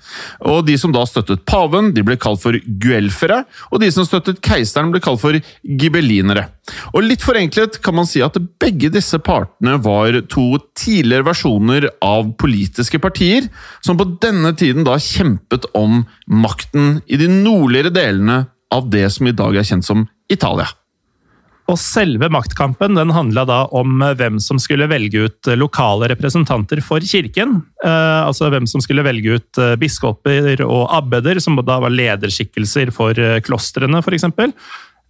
Og 0.50 0.65
De 0.65 0.77
som 0.79 0.93
da 0.93 1.03
støttet 1.08 1.46
paven, 1.48 1.91
de 1.93 2.03
ble 2.05 2.17
kalt 2.22 2.41
for 2.41 2.58
guelfere, 2.81 3.43
og 3.69 3.84
de 3.84 3.91
som 3.93 4.08
støttet 4.08 4.41
keiseren, 4.46 4.91
ble 4.93 5.01
kalt 5.03 5.22
for 5.22 5.38
gibelinere. 5.63 6.48
Og 6.93 7.05
Litt 7.05 7.25
forenklet 7.25 7.79
kan 7.86 7.98
man 7.98 8.10
si 8.10 8.24
at 8.25 8.38
begge 8.62 8.91
disse 8.93 9.19
partene 9.25 9.77
var 9.84 10.19
to 10.31 10.48
tidligere 10.77 11.29
versjoner 11.29 11.89
av 12.05 12.34
politiske 12.41 13.01
partier, 13.01 13.50
som 13.86 14.00
på 14.00 14.08
denne 14.22 14.53
tiden 14.58 14.88
da 14.88 14.98
kjempet 15.01 15.69
om 15.77 16.03
makten 16.29 17.00
i 17.08 17.19
de 17.19 17.29
nordligere 17.29 17.93
delene 17.93 18.43
av 18.74 18.89
det 18.93 19.08
som 19.13 19.29
i 19.29 19.36
dag 19.36 19.58
er 19.58 19.65
kjent 19.65 19.88
som 19.88 20.05
Italia. 20.29 20.69
Og 21.69 21.77
selve 21.77 22.31
maktkampen 22.33 22.97
den 22.97 23.13
handla 23.13 23.43
da 23.45 23.59
om 23.77 24.01
hvem 24.17 24.39
som 24.41 24.57
skulle 24.61 24.89
velge 24.89 25.27
ut 25.27 25.49
lokale 25.59 26.09
representanter 26.09 26.81
for 26.81 27.03
kirken. 27.05 27.59
Eh, 27.85 28.21
altså 28.25 28.49
hvem 28.49 28.65
som 28.69 28.81
skulle 28.81 29.05
velge 29.05 29.38
ut 29.38 29.61
eh, 29.61 29.75
biskoper 29.79 30.63
og 30.65 30.88
abbeder, 30.97 31.41
som 31.43 31.59
da 31.61 31.77
var 31.83 31.93
lederskikkelser 31.93 32.93
for 32.95 33.19
eh, 33.21 33.38
klostrene, 33.45 34.01
f.eks. 34.01 34.25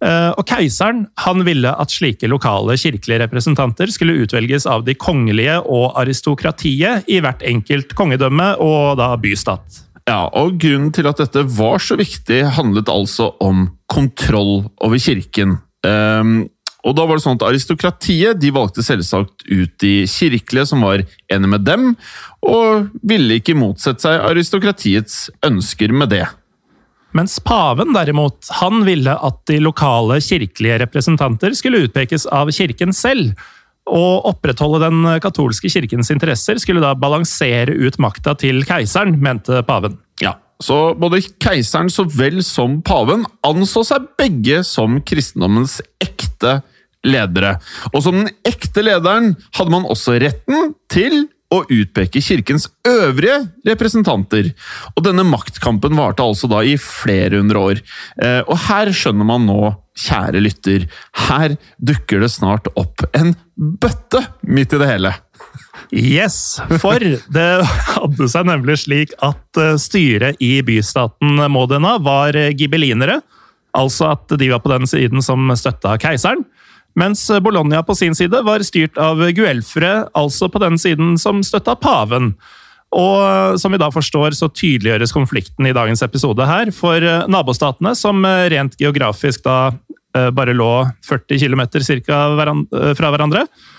Eh, 0.00 0.30
og 0.32 0.44
keiseren 0.48 1.04
han 1.24 1.44
ville 1.44 1.72
at 1.72 1.92
slike 1.92 2.28
lokale 2.28 2.76
kirkelige 2.80 3.20
representanter 3.24 3.92
skulle 3.92 4.20
utvelges 4.24 4.64
av 4.68 4.86
de 4.86 4.94
kongelige 4.96 5.58
og 5.60 5.96
aristokratiet 6.00 7.08
i 7.08 7.20
hvert 7.24 7.44
enkelt 7.44 7.92
kongedømme 7.96 8.54
og 8.64 8.96
da 9.00 9.12
bystat. 9.20 9.84
Ja, 10.08 10.24
og 10.34 10.56
Grunnen 10.60 10.92
til 10.96 11.06
at 11.06 11.20
dette 11.20 11.44
var 11.56 11.80
så 11.84 11.98
viktig, 12.00 12.42
handlet 12.56 12.88
altså 12.90 13.34
om 13.44 13.68
kontroll 13.92 14.70
over 14.80 15.00
kirken. 15.00 15.58
Um, 15.86 16.48
og 16.86 16.96
da 16.96 17.04
var 17.04 17.18
det 17.18 17.24
sånn 17.24 17.36
at 17.36 17.44
Aristokratiet 17.44 18.40
de 18.40 18.52
valgte 18.56 18.84
selvsagt 18.84 19.44
ut 19.50 19.72
de 19.82 19.94
kirkelige 20.08 20.68
som 20.70 20.84
var 20.84 21.02
enige 21.28 21.52
med 21.52 21.66
dem, 21.66 21.90
og 22.40 22.88
ville 23.04 23.36
ikke 23.40 23.56
motsette 23.58 24.06
seg 24.06 24.24
aristokratiets 24.30 25.26
ønsker 25.46 25.92
med 25.92 26.14
det. 26.14 26.24
Mens 27.16 27.40
paven 27.42 27.92
derimot, 27.92 28.46
han 28.62 28.84
ville 28.86 29.12
at 29.12 29.40
de 29.50 29.58
lokale 29.60 30.20
kirkelige 30.22 30.78
representanter 30.84 31.56
skulle 31.58 31.82
utpekes 31.88 32.28
av 32.30 32.52
kirken 32.54 32.94
selv. 32.96 33.34
Å 33.90 34.04
opprettholde 34.30 34.84
den 34.84 35.02
katolske 35.22 35.68
kirkens 35.72 36.12
interesser 36.14 36.60
skulle 36.62 36.84
da 36.84 36.94
balansere 36.94 37.74
ut 37.74 37.98
makta 38.00 38.36
til 38.38 38.62
keiseren, 38.68 39.18
mente 39.20 39.58
paven. 39.66 39.98
Så 40.60 40.78
både 41.00 41.22
keiseren 41.40 41.90
så 41.92 42.04
vel 42.04 42.42
som 42.44 42.80
paven 42.84 43.24
anså 43.46 43.84
seg 43.88 44.10
begge 44.20 44.60
som 44.66 45.00
kristendommens 45.06 45.78
ekte 46.02 46.60
ledere. 47.06 47.56
Og 47.94 48.04
som 48.04 48.18
den 48.20 48.32
ekte 48.46 48.84
lederen 48.84 49.34
hadde 49.56 49.72
man 49.72 49.88
også 49.88 50.18
retten 50.20 50.74
til 50.92 51.24
å 51.50 51.64
utpeke 51.66 52.22
kirkens 52.22 52.68
øvrige 52.86 53.40
representanter. 53.66 54.52
Og 54.94 55.02
denne 55.06 55.24
maktkampen 55.26 55.96
varte 55.98 56.22
altså 56.22 56.50
da 56.50 56.62
i 56.62 56.76
flere 56.80 57.40
hundre 57.40 57.64
år. 57.72 57.80
Eh, 58.22 58.42
og 58.44 58.54
her 58.68 58.92
skjønner 58.94 59.26
man 59.26 59.48
nå, 59.48 59.72
kjære 60.00 60.44
lytter, 60.44 60.86
her 61.26 61.56
dukker 61.82 62.22
det 62.22 62.30
snart 62.32 62.70
opp 62.78 63.02
en 63.18 63.34
bøtte 63.56 64.22
midt 64.46 64.76
i 64.76 64.80
det 64.80 64.92
hele. 64.92 65.16
Yes, 65.90 66.60
for 66.78 67.02
det 67.02 67.48
hadde 67.66 68.28
seg 68.30 68.46
nemlig 68.46 68.76
slik 68.84 69.14
at 69.26 69.58
eh, 69.58 69.74
styret 69.80 70.38
i 70.42 70.60
bystaten 70.66 71.40
Modena 71.50 71.96
var 72.02 72.36
gibelinere. 72.54 73.18
Altså 73.76 74.12
at 74.14 74.30
de 74.38 74.50
var 74.50 74.62
på 74.62 74.70
den 74.72 74.86
siden 74.90 75.22
som 75.22 75.50
støtta 75.58 75.96
keiseren. 76.02 76.44
Mens 76.98 77.22
Bologna 77.42 77.82
på 77.86 77.94
sin 77.94 78.16
side 78.18 78.40
var 78.46 78.62
styrt 78.66 78.98
av 78.98 79.20
guelfere, 79.34 80.08
altså 80.18 80.48
på 80.50 80.58
den 80.62 80.78
siden 80.78 81.14
som 81.22 81.42
støtta 81.46 81.76
paven. 81.78 82.32
Og 82.90 83.58
som 83.62 83.70
vi 83.70 83.78
da 83.78 83.86
forstår, 83.94 84.34
så 84.34 84.48
tydeliggjøres 84.50 85.14
konflikten 85.14 85.68
i 85.70 85.74
dagens 85.74 86.02
episode 86.02 86.46
her. 86.46 86.72
For 86.74 87.06
nabostatene, 87.30 87.94
som 87.98 88.26
rent 88.26 88.74
geografisk 88.78 89.46
da 89.46 89.58
eh, 89.70 90.30
bare 90.34 90.54
lå 90.54 90.72
40 91.06 91.44
km 91.46 91.62
fra 92.98 93.12
hverandre, 93.14 93.46
Eh, 93.46 93.76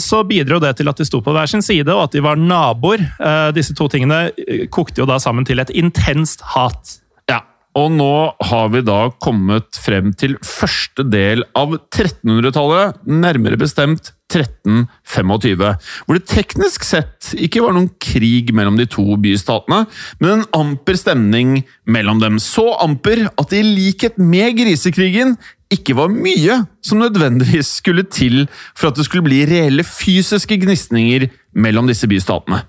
så 0.00 0.22
bidro 0.28 0.60
det 0.62 0.76
til 0.78 0.90
at 0.90 1.00
de 1.00 1.06
sto 1.08 1.20
på 1.24 1.34
hver 1.34 1.50
sin 1.50 1.64
side, 1.64 1.90
og 1.92 2.08
at 2.08 2.16
de 2.16 2.24
var 2.24 2.40
naboer. 2.40 3.04
Eh, 3.18 3.50
disse 3.56 3.76
to 3.76 3.88
tingene 3.92 4.28
eh, 4.34 4.66
kokte 4.72 5.02
jo 5.02 5.08
da 5.08 5.18
sammen 5.22 5.46
til 5.48 5.62
et 5.62 5.72
intenst 5.76 6.44
hat. 6.54 6.98
Ja, 7.28 7.42
og 7.78 7.90
nå 7.94 8.12
har 8.50 8.70
vi 8.72 8.84
da 8.86 9.00
kommet 9.22 9.78
frem 9.78 10.12
til 10.18 10.38
første 10.44 11.04
del 11.06 11.44
av 11.58 11.76
1300-tallet, 11.78 13.02
nærmere 13.08 13.60
bestemt 13.60 14.12
1325, 14.28 15.62
hvor 16.04 16.18
det 16.18 16.28
teknisk 16.28 16.84
sett 16.84 17.30
ikke 17.36 17.62
var 17.64 17.72
noen 17.76 17.88
krig 18.02 18.52
mellom 18.56 18.76
de 18.76 18.84
to 18.90 19.16
bystatene, 19.20 19.86
men 20.20 20.34
en 20.34 20.48
amper 20.56 20.98
stemning 21.00 21.54
mellom 21.88 22.20
dem. 22.20 22.36
Så 22.42 22.66
amper 22.76 23.26
at 23.30 23.54
i 23.56 23.62
likhet 23.64 24.20
med 24.20 24.58
grisekrigen 24.60 25.38
ikke 25.72 25.96
var 25.98 26.12
mye 26.12 26.62
som 26.84 27.02
nødvendigvis 27.02 27.78
skulle 27.82 28.06
til 28.08 28.46
for 28.72 28.90
at 28.90 28.98
det 28.98 29.04
skulle 29.08 29.26
bli 29.26 29.42
reelle 29.48 29.84
fysiske 29.84 30.56
gnisninger 30.62 31.28
mellom 31.52 31.88
disse 31.90 32.08
bystatene. 32.08 32.62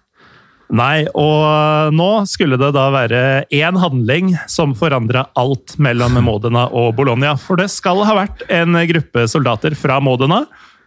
Nei, 0.70 1.08
og 1.18 1.96
nå 1.98 2.10
skulle 2.30 2.60
det 2.62 2.70
da 2.76 2.84
være 2.94 3.22
én 3.58 3.78
handling 3.82 4.36
som 4.52 4.76
forandra 4.78 5.26
alt 5.40 5.74
mellom 5.82 6.20
Modena 6.22 6.68
og 6.70 6.92
Bologna. 7.00 7.34
For 7.42 7.58
det 7.58 7.72
skal 7.74 8.04
ha 8.06 8.18
vært 8.20 8.44
en 8.54 8.78
gruppe 8.92 9.26
soldater 9.32 9.74
fra 9.74 9.98
Modena 10.04 10.44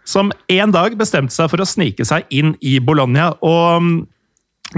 som 0.06 0.30
en 0.50 0.74
dag 0.74 0.94
bestemte 0.98 1.34
seg 1.34 1.50
for 1.50 1.62
å 1.62 1.66
snike 1.66 2.06
seg 2.06 2.30
inn 2.30 2.54
i 2.62 2.76
Bologna. 2.82 3.32
Og 3.42 3.82
mm, 3.82 3.96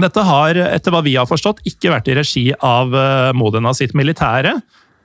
dette 0.01 0.25
har, 0.25 0.57
etter 0.73 0.93
hva 0.93 1.03
vi 1.05 1.13
har 1.19 1.29
forstått, 1.29 1.61
ikke 1.69 1.93
vært 1.93 2.09
i 2.09 2.17
regi 2.17 2.45
av 2.57 2.97
eh, 2.97 3.29
Modena 3.37 3.75
sitt 3.77 3.93
militære 3.97 4.57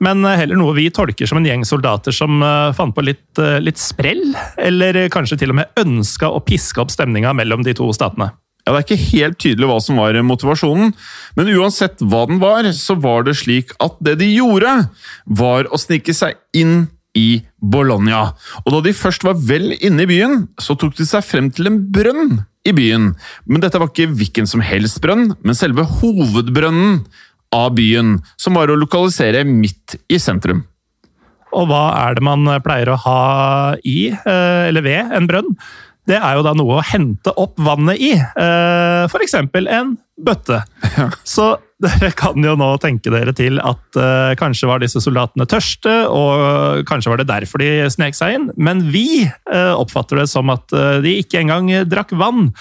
men 0.03 0.25
eh, 0.25 0.37
heller 0.41 0.59
noe 0.59 0.75
vi 0.77 0.89
tolker 0.93 1.29
som 1.29 1.39
en 1.39 1.47
gjeng 1.47 1.65
soldater 1.67 2.15
som 2.15 2.41
eh, 2.43 2.73
fant 2.77 2.95
på 2.95 3.05
litt, 3.05 3.29
eh, 3.41 3.59
litt 3.63 3.81
sprell, 3.81 4.31
eller 4.57 5.03
kanskje 5.13 5.39
til 5.41 5.53
og 5.53 5.61
med 5.61 5.81
ønska 5.81 6.31
å 6.31 6.43
piske 6.45 6.81
opp 6.81 6.93
stemninga 6.93 7.33
mellom 7.37 7.65
de 7.67 7.75
to 7.77 7.89
statene. 7.95 8.31
Ja, 8.65 8.73
Det 8.73 8.77
er 8.77 8.85
ikke 8.85 9.11
helt 9.17 9.39
tydelig 9.41 9.69
hva 9.71 9.79
som 9.81 9.97
var 9.97 10.17
motivasjonen, 10.21 10.93
men 11.37 11.53
uansett 11.57 12.01
hva 12.05 12.27
den 12.29 12.41
var, 12.41 12.67
så 12.77 12.93
var 12.93 13.25
det 13.25 13.39
slik 13.39 13.73
at 13.81 13.97
det 14.05 14.19
de 14.21 14.29
gjorde, 14.35 14.73
var 15.25 15.69
å 15.69 15.81
snike 15.81 16.13
seg 16.13 16.37
inn 16.53 16.91
i 17.17 17.41
Bologna. 17.57 18.35
Og 18.63 18.69
da 18.75 18.83
de 18.85 18.93
først 18.95 19.25
var 19.25 19.35
vel 19.35 19.73
inne 19.81 20.05
i 20.05 20.09
byen, 20.09 20.45
så 20.61 20.77
tok 20.79 20.95
de 20.99 21.07
seg 21.09 21.25
frem 21.25 21.49
til 21.51 21.67
en 21.67 21.81
brønn 21.91 22.37
i 22.67 22.73
byen. 22.77 23.11
Men 23.49 23.63
dette 23.63 23.81
var 23.81 23.89
ikke 23.89 24.13
hvilken 24.13 24.47
som 24.47 24.63
helst 24.63 25.01
brønn, 25.03 25.33
men 25.41 25.57
selve 25.57 25.87
hovedbrønnen 25.97 27.01
av 27.55 27.73
byen, 27.75 28.17
som 28.39 28.57
var 28.57 28.71
å 28.71 28.79
lokalisere 28.79 29.43
midt 29.47 29.97
i 30.11 30.19
sentrum. 30.21 30.63
Og 31.51 31.67
hva 31.67 31.85
er 32.05 32.15
det 32.15 32.23
man 32.23 32.47
pleier 32.63 32.93
å 32.93 32.99
ha 33.03 33.21
i, 33.83 34.11
eh, 34.11 34.67
eller 34.69 34.85
ved, 34.85 35.11
en 35.11 35.27
brønn? 35.27 35.55
Det 36.07 36.17
er 36.17 36.37
jo 36.37 36.45
da 36.45 36.53
noe 36.57 36.79
å 36.79 36.85
hente 36.85 37.33
opp 37.37 37.59
vannet 37.61 37.99
i. 38.01 38.13
Eh, 38.15 39.03
F.eks. 39.05 39.35
en 39.35 39.97
bøtte. 40.21 40.61
Så 41.27 41.51
dere 41.83 42.11
kan 42.17 42.37
jo 42.45 42.55
nå 42.59 42.69
tenke 42.81 43.11
dere 43.13 43.33
til 43.37 43.57
at 43.63 43.97
uh, 43.97 44.33
kanskje 44.37 44.69
var 44.69 44.83
disse 44.83 45.01
soldatene 45.01 45.47
tørste, 45.49 45.93
og 46.13 46.85
kanskje 46.89 47.13
var 47.13 47.21
det 47.21 47.29
derfor 47.31 47.63
de 47.63 47.89
snek 47.93 48.17
seg 48.17 48.37
inn. 48.37 48.47
Men 48.57 48.85
vi 48.93 49.25
uh, 49.25 49.73
oppfatter 49.79 50.21
det 50.21 50.27
som 50.31 50.51
at 50.53 50.67
uh, 50.77 50.99
de 51.01 51.17
ikke 51.23 51.41
engang 51.41 51.71
drakk 51.89 52.13
vann. 52.21 52.51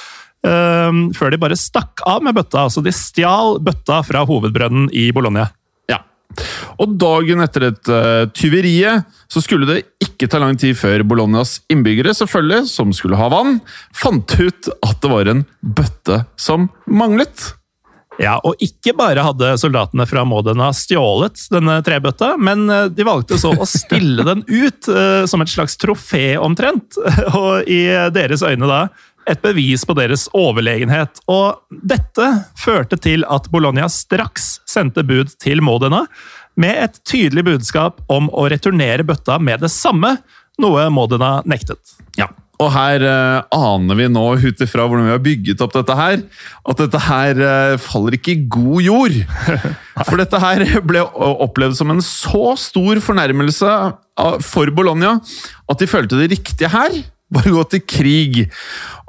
Før 0.40 1.32
de 1.32 1.38
bare 1.40 1.58
stakk 1.58 2.00
av 2.08 2.22
med 2.24 2.36
bøtta. 2.36 2.64
Altså 2.64 2.80
de 2.84 2.92
stjal 2.96 3.58
bøtta 3.60 4.00
fra 4.06 4.22
hovedbrønnen 4.24 4.88
i 4.96 5.10
Bologna. 5.12 5.50
Ja. 5.90 6.00
Og 6.80 6.96
dagen 7.00 7.44
etter 7.44 7.68
dette 7.68 8.00
tyveriet 8.38 9.04
så 9.30 9.42
skulle 9.44 9.68
det 9.68 9.82
ikke 10.02 10.30
ta 10.30 10.40
lang 10.42 10.58
tid 10.60 10.78
før 10.78 11.04
Bolognas 11.06 11.58
innbyggere, 11.72 12.14
selvfølgelig, 12.16 12.66
som 12.72 12.92
skulle 12.96 13.20
ha 13.20 13.30
vann, 13.32 13.60
fant 13.96 14.36
ut 14.40 14.72
at 14.80 15.00
det 15.02 15.12
var 15.12 15.30
en 15.30 15.46
bøtte 15.60 16.22
som 16.40 16.68
manglet. 16.88 17.50
Ja, 18.20 18.34
og 18.44 18.60
ikke 18.60 18.92
bare 18.98 19.22
hadde 19.24 19.54
soldatene 19.60 20.04
fra 20.08 20.26
Modena 20.28 20.68
stjålet 20.76 21.46
denne 21.52 21.78
trebøtta, 21.84 22.34
men 22.36 22.66
eh, 22.68 22.88
de 22.92 23.06
valgte 23.06 23.38
så 23.40 23.54
å 23.54 23.68
stille 23.68 24.26
den 24.26 24.42
ut 24.44 24.90
uh, 24.92 25.24
som 25.30 25.40
et 25.40 25.52
slags 25.52 25.78
trofé, 25.80 26.34
omtrent. 26.36 26.98
Og 27.40 27.70
i 27.70 27.80
deres 28.12 28.44
øyne 28.44 28.68
da 28.68 28.82
et 29.28 29.40
bevis 29.42 29.84
på 29.86 29.96
deres 29.98 30.26
overlegenhet. 30.36 31.22
Og 31.30 31.60
dette 31.70 32.28
førte 32.58 32.98
til 33.00 33.24
at 33.28 33.48
Bologna 33.52 33.88
straks 33.92 34.58
sendte 34.68 35.04
bud 35.06 35.34
til 35.42 35.62
Modena 35.64 36.06
med 36.60 36.76
et 36.84 37.00
tydelig 37.08 37.46
budskap 37.46 38.00
om 38.12 38.28
å 38.32 38.48
returnere 38.50 39.06
bøtta 39.06 39.38
med 39.40 39.64
det 39.64 39.72
samme, 39.72 40.16
noe 40.60 40.88
Modena 40.92 41.38
nektet. 41.48 41.96
Ja, 42.18 42.28
og 42.60 42.68
her 42.74 43.04
uh, 43.06 43.46
aner 43.56 43.96
vi 43.96 44.08
nå, 44.12 44.24
ut 44.36 44.64
ifra 44.64 44.84
hvordan 44.84 45.06
vi 45.08 45.14
har 45.14 45.22
bygget 45.24 45.62
opp 45.64 45.72
dette 45.78 45.96
her, 45.96 46.24
at 46.68 46.82
dette 46.82 47.00
her 47.06 47.40
uh, 47.40 47.76
faller 47.80 48.18
ikke 48.18 48.34
i 48.34 48.42
god 48.52 48.84
jord. 48.84 49.16
For 50.08 50.20
dette 50.20 50.42
her 50.42 50.66
ble 50.84 51.04
opplevd 51.16 51.78
som 51.78 51.94
en 51.94 52.04
så 52.04 52.52
stor 52.60 53.00
fornærmelse 53.04 53.72
for 54.44 54.68
Bologna 54.76 55.14
at 55.70 55.80
de 55.80 55.86
følte 55.88 56.18
det 56.18 56.26
riktige 56.34 56.68
her 56.68 56.92
var 57.34 57.46
å 57.46 57.54
gå 57.58 57.64
til 57.72 57.82
krig. 57.86 58.38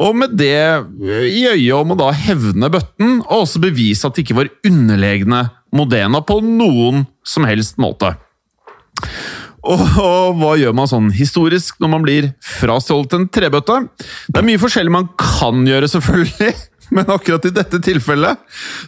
Og 0.01 0.16
med 0.18 0.36
det 0.40 0.54
eh, 0.56 1.28
i 1.30 1.46
øyet 1.50 1.78
om 1.78 1.94
å 1.94 2.00
da 2.00 2.12
hevne 2.16 2.72
bøtten, 2.74 3.20
og 3.25 3.46
også 3.46 3.62
bevise 3.63 4.08
at 4.08 4.18
de 4.18 4.25
ikke 4.25 4.38
var 4.38 4.54
underlegne 4.68 5.48
Modena 5.72 6.20
på 6.28 6.42
noen 6.44 7.06
som 7.24 7.46
helst 7.48 7.78
måte. 7.80 8.10
Og, 9.62 9.82
og, 10.01 10.40
hva 10.40 10.56
gjør 10.58 10.74
man 10.75 10.90
sånn 10.90 11.12
historisk 11.13 11.78
når 11.82 11.92
man 11.94 12.06
blir 12.06 12.32
frastjålet 12.44 13.16
en 13.16 13.28
trebøtte? 13.32 13.78
Det 14.28 14.42
er 14.42 14.48
mye 14.48 14.62
forskjellig 14.62 14.94
man 14.94 15.08
kan 15.22 15.62
gjøre, 15.70 15.90
selvfølgelig, 15.92 16.51
men 16.98 17.13
akkurat 17.13 17.48
i 17.48 17.54
dette 17.56 17.82
tilfellet 17.86 18.42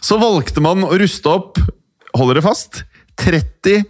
så 0.04 0.18
valgte 0.20 0.64
man 0.64 0.84
å 0.84 0.92
ruste 1.00 1.30
opp, 1.30 1.62
holder 2.14 2.40
det 2.40 2.46
fast, 2.46 2.82
30 3.22 3.86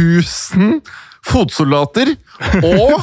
000 0.00 0.80
fotsoldater 1.28 2.14
og 2.64 2.96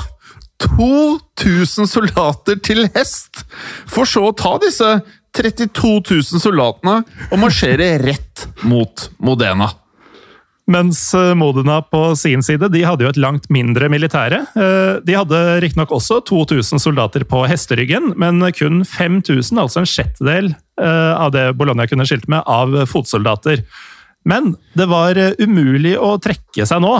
2000 0.63 1.89
soldater 1.89 2.60
til 2.63 2.86
hest, 2.96 3.46
for 3.89 4.10
så 4.10 4.30
å 4.30 4.36
ta 4.36 4.58
disse 4.63 4.98
32 5.38 6.00
000 6.10 6.42
soldatene 6.42 7.01
og 7.30 7.38
marsjere 7.42 7.94
rett 8.01 8.48
mot 8.68 9.10
Modena. 9.22 9.70
Mens 10.70 11.01
eh, 11.18 11.34
Modena 11.38 11.80
på 11.82 12.16
sin 12.20 12.44
side 12.46 12.70
de 12.70 12.84
hadde 12.86 13.06
jo 13.06 13.10
et 13.10 13.20
langt 13.22 13.48
mindre 13.54 13.89
militære. 13.89 14.44
Eh, 14.54 15.00
de 15.06 15.16
hadde 15.18 15.39
riktignok 15.63 15.94
også 15.98 16.20
2000 16.30 16.82
soldater 16.82 17.25
på 17.30 17.42
hesteryggen, 17.50 18.13
men 18.22 18.44
kun 18.58 18.84
5000, 18.86 19.58
altså 19.58 19.82
en 19.82 19.89
sjettedel 19.89 20.51
eh, 20.54 21.13
av 21.16 21.34
det 21.34 21.48
Bologna 21.58 21.89
kunne 21.89 22.06
skilte 22.10 22.30
med, 22.30 22.46
av 22.46 22.86
fotsoldater. 22.89 23.63
Men 24.29 24.51
det 24.77 24.86
var 24.91 25.17
umulig 25.41 25.95
å 25.98 26.13
trekke 26.21 26.67
seg 26.69 26.83
nå, 26.83 26.91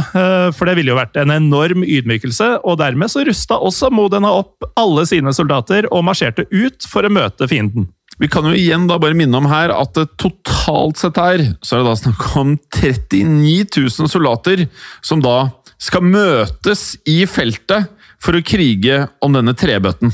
for 0.56 0.66
det 0.66 0.74
ville 0.80 0.94
jo 0.94 0.98
vært 0.98 1.20
en 1.22 1.34
enorm 1.36 1.84
ydmykelse. 1.86 2.48
Og 2.66 2.80
dermed 2.82 3.12
så 3.14 3.22
rusta 3.28 3.60
også 3.62 3.92
Modena 3.94 4.32
opp 4.40 4.66
alle 4.80 5.06
sine 5.10 5.34
soldater 5.36 5.86
og 5.94 6.08
marsjerte 6.08 6.48
ut 6.50 6.88
for 6.90 7.06
å 7.06 7.14
møte 7.14 7.46
fienden. 7.52 7.86
Vi 8.20 8.28
kan 8.28 8.44
jo 8.50 8.56
igjen 8.58 8.88
da 8.90 8.98
bare 9.00 9.16
minne 9.16 9.38
om 9.40 9.48
her 9.48 9.72
at 9.72 9.96
totalt 10.20 11.00
sett 11.00 11.20
her, 11.22 11.44
så 11.64 11.78
er 11.78 11.84
det 11.84 11.88
da 11.88 12.00
snakk 12.02 12.26
om 12.42 12.58
39 12.76 13.70
000 13.78 14.12
soldater 14.12 14.66
som 15.06 15.22
da 15.24 15.54
skal 15.80 16.04
møtes 16.04 16.98
i 17.08 17.22
feltet 17.30 17.88
for 18.20 18.36
å 18.36 18.44
krige 18.44 19.06
om 19.24 19.38
denne 19.38 19.56
trebøtten. 19.56 20.12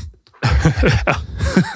Ja. 1.06 1.16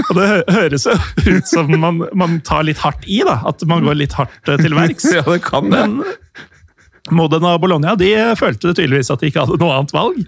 Og 0.08 0.16
det 0.18 0.28
høres 0.52 0.86
jo 0.88 0.94
ut 1.26 1.48
som 1.48 1.70
man, 1.80 2.02
man, 2.18 2.38
tar 2.46 2.66
litt 2.68 2.80
hardt 2.82 3.06
i, 3.06 3.20
da. 3.26 3.40
At 3.48 3.62
man 3.68 3.84
går 3.86 3.98
litt 4.00 4.16
hardt 4.18 4.50
eh, 4.50 4.60
til 4.60 4.76
verks. 4.76 5.08
ja, 5.16 5.24
det 5.26 5.42
kan 5.46 5.70
det. 5.72 5.84
Men 5.86 7.16
Modena 7.16 7.54
og 7.56 7.62
Bologna 7.64 7.96
de 7.98 8.12
følte 8.38 8.74
tydeligvis 8.74 9.12
at 9.12 9.22
de 9.22 9.30
ikke 9.30 9.44
hadde 9.46 9.60
noe 9.62 9.76
annet 9.78 9.94
valg. 9.96 10.24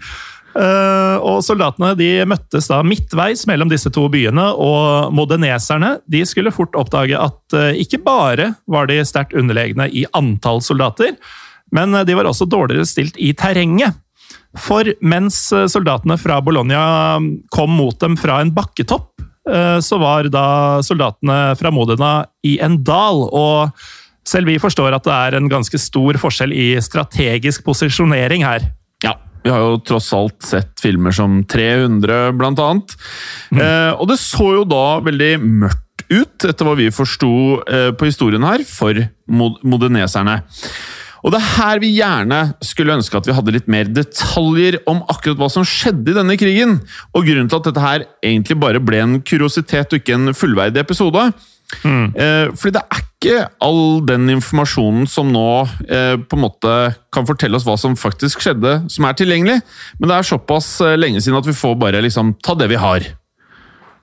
Uh, 0.52 1.16
og 1.24 1.38
Soldatene 1.40 1.94
de 1.96 2.11
møttes 2.28 2.66
da 2.68 2.83
midtveis 2.85 3.46
mellom 3.48 3.70
disse 3.72 3.88
to 3.92 4.05
byene, 4.12 4.50
og 4.52 5.14
modeneserne 5.16 5.94
de 6.12 6.20
skulle 6.28 6.52
fort 6.52 6.76
oppdage 6.76 7.16
at 7.16 7.57
uh, 7.57 7.70
ikke 7.72 8.02
bare 8.05 8.50
var 8.68 8.90
de 8.90 8.98
sterkt 9.09 9.33
underlegne 9.38 9.88
i 9.88 10.05
antall 10.18 10.61
soldater, 10.64 11.16
men 11.72 11.96
de 12.05 12.16
var 12.18 12.28
også 12.28 12.44
dårligere 12.52 12.85
stilt 12.85 13.16
i 13.16 13.31
terrenget. 13.33 13.96
For 14.58 14.88
mens 15.00 15.38
soldatene 15.48 16.18
fra 16.20 16.40
Bologna 16.44 16.82
kom 17.54 17.72
mot 17.78 17.98
dem 18.02 18.18
fra 18.20 18.40
en 18.42 18.52
bakketopp, 18.52 19.10
så 19.82 19.96
var 19.98 20.28
da 20.30 20.44
soldatene 20.86 21.56
fra 21.58 21.72
Modena 21.74 22.12
i 22.46 22.58
en 22.62 22.76
dal. 22.86 23.24
og 23.32 23.72
selv 24.28 24.52
vi 24.52 24.60
forstår 24.62 24.94
at 24.94 25.06
det 25.06 25.14
er 25.14 25.36
en 25.38 25.50
ganske 25.50 25.78
stor 25.80 26.18
forskjell 26.22 26.54
i 26.54 26.68
strategisk 26.82 27.64
posisjonering 27.66 28.46
her. 28.46 28.70
Ja, 29.02 29.16
Vi 29.42 29.50
har 29.50 29.58
jo 29.58 29.80
tross 29.82 30.12
alt 30.14 30.38
sett 30.46 30.78
filmer 30.78 31.10
som 31.10 31.40
300, 31.42 32.30
blant 32.38 32.60
annet. 32.62 32.94
Mm. 33.50 33.58
Eh, 33.58 33.92
og 33.98 34.06
det 34.12 34.20
så 34.22 34.52
jo 34.60 34.66
da 34.68 35.00
veldig 35.02 35.32
mørkt 35.42 36.06
ut, 36.12 36.44
etter 36.46 36.66
hva 36.66 36.76
vi 36.78 36.92
forsto 36.94 37.32
eh, 37.66 37.90
på 37.98 38.06
historien 38.06 38.44
her, 38.46 38.62
for 38.68 38.94
mod 39.26 39.58
modeneserne. 39.66 40.38
Og 41.22 41.30
det 41.30 41.38
er 41.38 41.50
her 41.54 41.80
vi 41.82 41.92
gjerne 41.94 42.40
skulle 42.66 42.96
ønske 42.98 43.18
at 43.18 43.28
vi 43.28 43.37
hadde 43.37 43.54
litt 43.54 43.70
mer 43.70 43.87
detaljer 43.87 44.80
om 44.90 45.04
akkurat 45.12 45.38
hva 45.38 45.48
som 45.52 45.66
skjedde 45.66 46.11
i 46.11 46.18
denne 46.18 46.37
krigen. 46.40 46.80
Og 47.14 47.28
grunnen 47.28 47.50
til 47.50 47.61
at 47.61 47.68
dette 47.70 47.85
her 47.85 48.06
egentlig 48.26 48.58
bare 48.58 48.82
ble 48.82 49.02
en 49.04 49.20
kuriositet 49.22 49.94
og 49.94 50.02
ikke 50.02 50.18
en 50.18 50.35
fullverdig 50.37 50.82
episode, 50.82 51.30
Mm. 51.80 52.12
Eh, 52.14 52.50
fordi 52.52 52.74
det 52.76 52.82
er 52.82 53.00
ikke 53.00 53.37
all 53.64 54.02
den 54.06 54.28
informasjonen 54.35 55.06
som 55.11 55.30
nå 55.32 55.46
eh, 55.88 56.18
på 56.20 56.37
en 56.37 56.44
måte 56.44 56.74
kan 57.14 57.26
fortelle 57.28 57.58
oss 57.58 57.66
hva 57.66 57.78
som 57.80 57.96
faktisk 57.98 58.44
skjedde, 58.44 58.74
som 58.92 59.08
er 59.08 59.16
tilgjengelig. 59.18 59.58
Men 59.98 60.11
det 60.11 60.18
er 60.18 60.28
såpass 60.28 60.74
eh, 60.85 60.98
lenge 61.00 61.22
siden 61.22 61.38
at 61.40 61.48
vi 61.48 61.56
får 61.56 61.78
bare 61.80 62.02
liksom 62.04 62.35
ta 62.44 62.56
det 62.58 62.68
vi 62.72 62.80
har. 62.82 63.08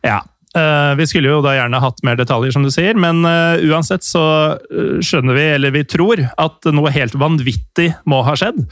Ja. 0.05 0.21
Uh, 0.57 0.95
vi 0.97 1.05
skulle 1.05 1.29
jo 1.29 1.43
da 1.45 1.53
gjerne 1.53 1.81
hatt 1.83 1.99
mer 2.05 2.17
detaljer, 2.17 2.53
som 2.55 2.63
du 2.65 2.71
sier, 2.73 2.97
men 2.97 3.21
uh, 3.21 3.62
uansett 3.69 4.05
så 4.05 4.23
uh, 4.57 4.97
skjønner 5.05 5.38
vi, 5.38 5.45
eller 5.59 5.75
vi 5.75 5.83
tror, 5.85 6.23
at 6.41 6.69
noe 6.73 6.93
helt 6.95 7.17
vanvittig 7.19 7.91
må 8.09 8.23
ha 8.25 8.38
skjedd. 8.39 8.65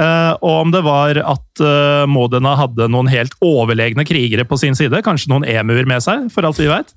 og 0.00 0.52
om 0.54 0.70
det 0.70 0.80
var 0.86 1.18
at 1.18 1.60
Modena 2.08 2.54
hadde 2.56 2.86
noen 2.88 3.08
helt 3.10 3.34
overlegne 3.44 4.04
krigere 4.06 4.46
på 4.48 4.56
sin 4.56 4.78
side, 4.78 5.02
kanskje 5.04 5.32
noen 5.32 5.44
emuer 5.44 5.84
med 5.84 6.00
seg, 6.00 6.30
for 6.32 6.46
alt 6.46 6.60
vi 6.62 6.70
vet. 6.70 6.94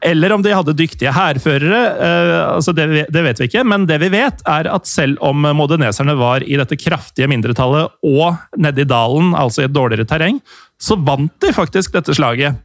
Eller 0.00 0.32
om 0.32 0.42
de 0.42 0.52
hadde 0.54 0.74
dyktige 0.76 1.12
hærførere. 1.12 1.80
Eh, 2.00 2.36
altså 2.54 2.72
det, 2.76 2.86
det, 3.12 3.24
vet 3.24 3.40
vi 3.40 3.50
ikke, 3.50 3.64
men 3.68 3.84
det 3.88 4.00
vi 4.00 4.08
vet, 4.14 4.40
er 4.48 4.70
at 4.72 4.88
selv 4.88 5.20
om 5.24 5.44
modeneserne 5.56 6.16
var 6.18 6.44
i 6.46 6.56
dette 6.60 6.78
kraftige 6.80 7.28
mindretallet 7.30 7.92
og 8.08 8.40
nedi 8.60 8.86
dalen, 8.88 9.34
altså 9.36 9.64
i 9.64 9.68
et 9.68 9.76
dårligere 9.76 10.08
terreng, 10.08 10.40
så 10.80 10.96
vant 10.96 11.34
de 11.44 11.52
faktisk 11.52 11.92
dette 11.96 12.16
slaget. 12.16 12.56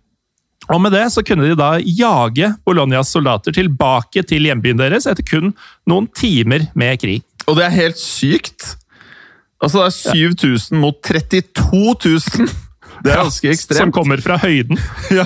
Og 0.74 0.82
med 0.82 0.96
det 0.96 1.06
så 1.14 1.24
kunne 1.26 1.46
de 1.46 1.58
da 1.58 1.76
jage 1.82 2.52
Bolognas 2.66 3.12
soldater 3.14 3.54
tilbake 3.56 4.24
til 4.26 4.48
hjembyen 4.48 4.80
deres 4.82 5.08
etter 5.10 5.26
kun 5.26 5.54
noen 5.90 6.10
timer 6.18 6.68
med 6.78 7.02
krig. 7.02 7.22
Og 7.46 7.60
det 7.60 7.68
er 7.68 7.76
helt 7.76 8.02
sykt! 8.02 8.76
Altså, 9.64 9.86
det 9.86 9.88
er 9.88 10.36
7000 10.36 10.80
mot 10.82 10.98
32 11.06 11.70
000! 11.72 12.54
Det 13.06 13.12
er 13.14 13.22
ganske 13.22 13.50
ekstremt. 13.52 13.78
Som 13.78 13.92
kommer 13.94 14.22
fra 14.24 14.38
høyden. 14.42 14.80
ja, 15.20 15.26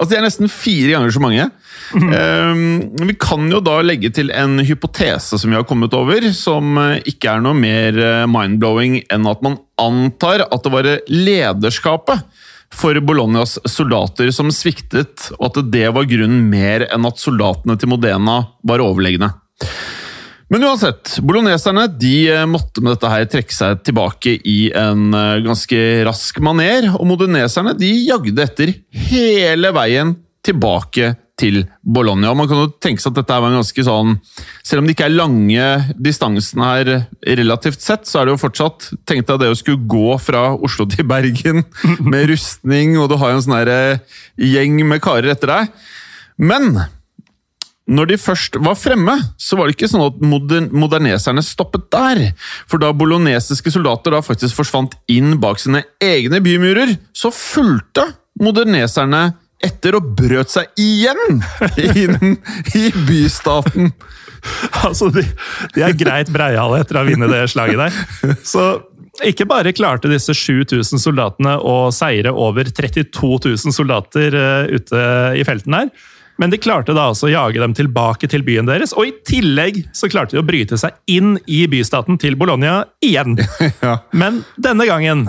altså 0.00 0.08
De 0.10 0.18
er 0.18 0.24
nesten 0.24 0.50
fire 0.50 0.96
ganger 0.96 1.14
så 1.14 1.22
mange. 1.22 1.46
Mm. 1.94 2.10
Um, 2.10 3.06
vi 3.06 3.16
kan 3.20 3.46
jo 3.52 3.60
da 3.64 3.76
legge 3.84 4.10
til 4.14 4.32
en 4.34 4.58
hypotese 4.66 5.38
som 5.38 5.52
vi 5.52 5.58
har 5.58 5.66
kommet 5.68 5.94
over, 5.96 6.26
som 6.36 6.78
eh, 6.80 6.98
ikke 7.12 7.34
er 7.34 7.44
noe 7.44 7.56
mer 7.58 7.98
eh, 7.98 8.26
mind-blowing 8.30 9.00
enn 9.10 9.28
at 9.30 9.42
man 9.46 9.58
antar 9.80 10.46
at 10.48 10.66
det 10.66 10.74
var 10.74 10.90
lederskapet 11.10 12.26
for 12.74 12.96
Bolognas 13.02 13.58
soldater 13.68 14.30
som 14.34 14.50
sviktet, 14.54 15.30
og 15.38 15.50
at 15.50 15.72
det 15.72 15.88
var 15.94 16.08
grunnen 16.10 16.46
mer 16.50 16.86
enn 16.88 17.08
at 17.08 17.20
soldatene 17.20 17.76
til 17.80 17.90
Modena 17.92 18.42
var 18.66 18.84
overlegne. 18.84 19.32
Men 20.50 20.64
uansett, 20.66 21.20
bologneserne 21.22 21.84
de 22.00 22.14
eh, 22.32 22.46
måtte 22.50 22.82
med 22.82 22.96
dette 22.96 23.10
her 23.12 23.26
trekke 23.30 23.54
seg 23.54 23.84
tilbake 23.86 24.32
i 24.50 24.72
en 24.74 25.14
eh, 25.14 25.42
ganske 25.44 25.78
rask 26.08 26.40
maner. 26.42 26.88
Og 26.96 27.06
modeneserne 27.06 27.76
de 27.78 27.90
jagde 28.08 28.42
etter 28.42 28.72
hele 29.10 29.70
veien 29.76 30.16
tilbake 30.42 31.12
til 31.40 31.62
Bologna. 31.80 32.34
Man 32.36 32.48
kan 32.50 32.60
jo 32.62 32.68
tenke 32.82 33.02
seg 33.02 33.14
at 33.14 33.22
dette 33.22 33.40
var 33.40 33.50
en 33.50 33.60
ganske 33.60 33.84
sånn 33.86 34.16
Selv 34.66 34.82
om 34.82 34.88
det 34.88 34.94
ikke 34.94 35.08
er 35.08 35.16
lange 35.16 35.66
distansene 35.96 36.68
her 36.68 36.92
relativt 37.40 37.82
sett, 37.84 38.06
så 38.08 38.20
er 38.20 38.28
det 38.28 38.36
jo 38.36 38.42
fortsatt 38.44 38.90
Tenk 39.08 39.26
deg 39.28 39.42
det 39.42 39.50
å 39.52 39.58
skulle 39.58 39.88
gå 39.90 40.14
fra 40.22 40.50
Oslo 40.54 40.86
til 40.90 41.08
Bergen 41.08 41.64
med 42.12 42.30
rustning, 42.30 42.96
og 43.00 43.10
du 43.10 43.18
har 43.20 43.34
en 43.34 43.44
sånn 43.44 43.58
eh, 43.60 44.00
gjeng 44.40 44.80
med 44.86 45.02
karer 45.04 45.32
etter 45.32 45.50
deg. 45.50 45.74
Men 46.40 46.82
når 47.90 48.12
de 48.12 48.18
først 48.22 48.58
var 48.62 48.78
fremme, 48.78 49.16
så 49.40 49.58
var 49.58 49.66
det 49.66 49.74
ikke 49.74 49.90
sånn 49.90 50.04
at 50.06 50.20
moder 50.22 50.68
moderneserne 50.70 51.42
stoppet 51.42 51.88
der. 51.92 52.22
For 52.70 52.82
da 52.82 52.92
bolognesiske 52.94 53.72
soldater 53.74 54.14
da 54.14 54.22
faktisk 54.22 54.60
forsvant 54.60 54.94
inn 55.10 55.34
bak 55.42 55.58
sine 55.62 55.82
egne 56.02 56.42
bymurer, 56.44 56.94
så 57.10 57.32
fulgte 57.34 58.06
moderneserne 58.40 59.32
etter 59.64 59.98
og 59.98 60.12
brøt 60.16 60.52
seg 60.52 60.70
igjen 60.80 61.40
inn 61.76 62.36
i 62.78 62.86
bystaten. 63.06 63.92
Altså, 64.86 65.10
de, 65.12 65.26
de 65.74 65.82
er 65.84 65.96
greit 66.00 66.30
breiale 66.32 66.80
etter 66.80 66.96
å 66.96 67.02
ha 67.02 67.08
vunnet 67.10 67.32
det 67.32 67.42
slaget 67.52 67.82
der. 67.82 68.38
Så 68.46 68.70
ikke 69.26 69.44
bare 69.48 69.74
klarte 69.76 70.08
disse 70.08 70.32
7000 70.36 71.02
soldatene 71.02 71.58
å 71.60 71.90
seire 71.92 72.32
over 72.32 72.70
32 72.70 73.10
000 73.44 73.74
soldater 73.74 74.36
uh, 74.38 74.70
ute 74.70 75.02
i 75.36 75.44
felten 75.44 75.76
her, 75.76 75.90
men 76.40 76.52
de 76.52 76.60
klarte 76.62 76.94
da 76.96 77.10
altså 77.10 77.28
å 77.28 77.34
jage 77.34 77.60
dem 77.60 77.74
tilbake 77.76 78.30
til 78.30 78.44
byen 78.46 78.68
deres, 78.70 78.94
og 78.96 79.10
i 79.10 79.12
tillegg 79.28 79.82
så 79.96 80.08
klarte 80.08 80.38
de 80.38 80.40
å 80.40 80.46
bryte 80.46 80.78
seg 80.80 80.96
inn 81.12 81.34
i 81.44 81.66
bystaten 81.68 82.16
til 82.20 82.38
Bologna 82.40 82.84
igjen. 83.04 83.36
Ja. 83.80 84.00
Men 84.12 84.42
denne 84.60 84.84
gangen 84.88 85.28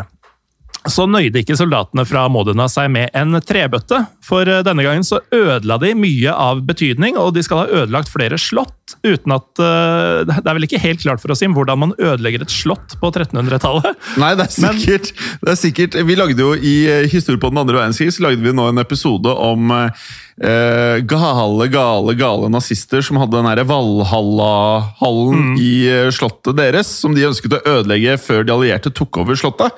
så 0.89 1.05
nøyde 1.05 1.43
ikke 1.43 1.53
soldatene 1.59 2.03
fra 2.09 2.23
Modena 2.31 2.65
seg 2.71 2.89
med 2.93 3.11
en 3.17 3.37
trebøtte, 3.45 3.99
for 4.25 4.49
eh, 4.49 4.63
denne 4.65 4.81
gangen 4.85 5.05
så 5.05 5.19
ødela 5.35 5.77
de 5.81 5.91
mye 5.97 6.33
av 6.33 6.63
betydning, 6.65 7.19
og 7.21 7.35
de 7.35 7.43
skal 7.45 7.63
ha 7.63 7.81
ødelagt 7.83 8.09
flere 8.09 8.39
slott, 8.41 8.95
uten 9.05 9.31
at 9.31 9.61
uh, 9.61 10.25
Det 10.27 10.41
er 10.41 10.55
vel 10.57 10.65
ikke 10.65 10.81
helt 10.81 11.03
klart 11.03 11.21
for 11.23 11.31
oss, 11.31 11.43
Jim, 11.43 11.53
hvordan 11.55 11.79
man 11.79 11.93
ødelegger 11.95 12.43
et 12.43 12.51
slott 12.51 12.97
på 12.99 13.11
1300-tallet? 13.13 13.95
Nei, 14.21 14.33
det 14.35 14.47
er, 14.47 14.51
sikkert, 14.51 15.11
det 15.39 15.53
er 15.53 15.59
sikkert 15.59 15.95
Vi 16.09 16.17
lagde 16.19 16.43
jo 16.43 16.51
i 16.57 16.73
eh, 16.91 17.07
Historie 17.11 17.39
på 17.39 17.53
den 17.53 17.61
andre 17.61 17.77
verdenskrig 17.79 18.11
så 18.11 18.25
lagde 18.25 18.43
vi 18.43 18.51
nå 18.57 18.67
en 18.67 18.83
episode 18.83 19.31
om 19.31 19.71
uh, 19.71 20.99
gale, 21.07 21.69
gale, 21.71 22.17
gale 22.19 22.51
nazister 22.51 23.05
som 23.05 23.21
hadde 23.21 23.37
den 23.37 23.47
derre 23.47 23.67
Valhalla-hallen 23.69 25.41
Mm. 25.41 25.57
i 25.61 25.73
slottet 26.13 26.57
deres, 26.57 26.89
som 27.01 27.15
de 27.15 27.23
ønsket 27.29 27.55
å 27.55 27.63
ødelegge 27.77 28.17
før 28.19 28.43
de 28.43 28.53
allierte 28.53 28.91
tok 28.91 29.21
over 29.23 29.39
slottet. 29.39 29.71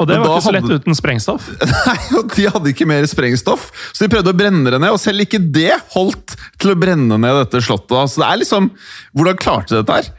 Og 0.00 0.08
det 0.10 0.18
Men 0.18 0.26
var 0.26 0.36
ikke 0.36 0.44
så 0.48 0.52
lett 0.56 0.66
hadde- 0.68 0.80
uten 0.82 0.98
sprengstoff. 0.98 1.48
Nei, 1.86 1.96
og 2.18 2.34
De 2.36 2.46
hadde 2.52 2.72
ikke 2.74 2.88
mer 2.90 3.06
sprengstoff, 3.08 3.70
så 3.92 4.04
de 4.04 4.12
prøvde 4.12 4.34
å 4.34 4.36
brenne 4.36 4.68
det 4.70 4.80
ned. 4.82 4.92
Og 4.92 5.00
selv 5.00 5.24
ikke 5.24 5.40
det 5.40 5.72
holdt 5.94 6.36
til 6.60 6.74
å 6.74 6.78
brenne 6.78 7.16
ned 7.22 7.40
dette 7.44 7.62
slottet. 7.64 8.12
Så 8.12 8.20
det 8.22 8.28
er 8.30 8.40
liksom 8.44 8.70
Hvordan 9.16 9.40
klarte 9.40 9.74
de 9.74 9.80
dette 9.82 9.98
her? 10.00 10.12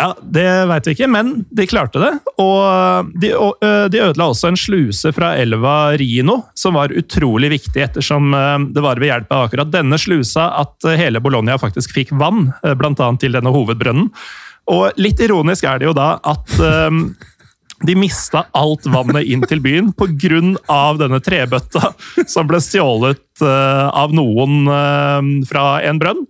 Ja, 0.00 0.14
Det 0.24 0.44
veit 0.70 0.86
vi 0.88 0.94
ikke, 0.96 1.08
men 1.12 1.32
de 1.52 1.66
klarte 1.68 2.00
det. 2.00 2.10
Og 2.40 3.10
de, 3.20 3.34
og, 3.36 3.58
de 3.92 4.00
ødela 4.00 4.30
også 4.32 4.48
en 4.48 4.56
sluse 4.56 5.10
fra 5.12 5.34
elva 5.36 5.92
Rino, 6.00 6.38
som 6.56 6.78
var 6.78 6.94
utrolig 6.96 7.50
viktig, 7.52 7.82
ettersom 7.84 8.32
det 8.72 8.80
var 8.80 8.96
ved 9.02 9.10
hjelp 9.12 9.34
av 9.36 9.44
akkurat 9.50 9.68
denne 9.74 9.98
slusa 10.00 10.46
at 10.62 10.88
hele 10.96 11.20
Bologna 11.20 11.58
faktisk 11.60 11.92
fikk 11.98 12.14
vann, 12.16 12.48
bl.a. 12.64 13.10
til 13.20 13.36
denne 13.36 13.52
hovedbrønnen. 13.52 14.08
Og 14.72 14.96
litt 15.02 15.20
ironisk 15.20 15.68
er 15.68 15.82
det 15.82 15.90
jo 15.90 15.94
da 16.00 16.14
at 16.32 16.56
de 17.86 17.96
mista 17.96 18.44
alt 18.56 18.86
vannet 18.90 19.28
inn 19.30 19.44
til 19.48 19.62
byen 19.64 19.92
pga. 19.96 20.40
denne 21.00 21.20
trebøtta 21.24 21.92
som 22.28 22.48
ble 22.48 22.60
stjålet 22.60 23.44
eh, 23.44 23.86
av 23.88 24.14
noen 24.16 24.68
eh, 24.68 25.28
fra 25.48 25.66
en 25.88 26.00
brønn. 26.00 26.24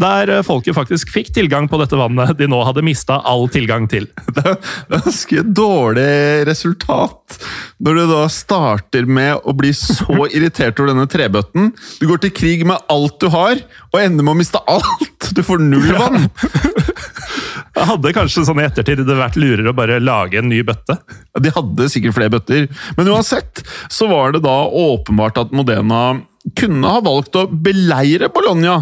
Der 0.00 0.30
eh, 0.30 0.42
folket 0.46 0.76
faktisk 0.76 1.10
fikk 1.12 1.32
tilgang 1.34 1.68
på 1.68 1.78
dette 1.80 1.98
vannet 1.98 2.36
de 2.38 2.48
nå 2.50 2.60
hadde 2.66 2.84
mista 2.86 3.20
all 3.26 3.48
tilgang 3.52 3.88
til. 3.90 4.06
Det 4.36 4.44
er 4.44 4.58
ganske 4.94 5.44
dårlig 5.44 6.46
resultat. 6.48 7.40
Når 7.80 7.98
du 7.98 8.04
da 8.12 8.22
starter 8.32 9.08
med 9.08 9.40
å 9.44 9.54
bli 9.56 9.72
så 9.76 10.26
irritert 10.36 10.78
over 10.80 10.92
denne 10.92 11.08
trebøtten. 11.10 11.72
Du 12.00 12.08
går 12.10 12.24
til 12.24 12.34
krig 12.36 12.66
med 12.68 12.80
alt 12.92 13.18
du 13.20 13.30
har, 13.32 13.60
og 13.90 14.02
ender 14.02 14.26
med 14.26 14.36
å 14.36 14.40
miste 14.40 14.62
alt! 14.70 15.32
Du 15.34 15.42
får 15.46 15.62
null 15.62 15.92
vann! 15.96 16.28
Jeg 17.76 17.86
hadde 17.86 18.12
kanskje 18.16 18.44
sånn 18.46 18.60
i 18.62 18.66
ettertid 18.66 19.02
det 19.06 19.16
vært 19.18 19.38
lurere 19.38 19.70
å 19.70 19.76
bare 19.76 20.00
lage 20.02 20.40
en 20.40 20.48
ny 20.50 20.62
bøtte. 20.66 20.96
De 21.38 21.52
hadde 21.54 21.88
sikkert 21.92 22.16
flere 22.16 22.32
bøtter. 22.34 22.66
Men 22.98 23.10
uansett 23.14 23.62
så 23.92 24.08
var 24.10 24.34
det 24.34 24.42
da 24.46 24.56
åpenbart 24.66 25.38
at 25.40 25.54
Modena 25.54 26.20
kunne 26.58 26.94
ha 26.96 27.02
valgt 27.04 27.36
å 27.38 27.46
beleire 27.46 28.30
Bologna 28.32 28.80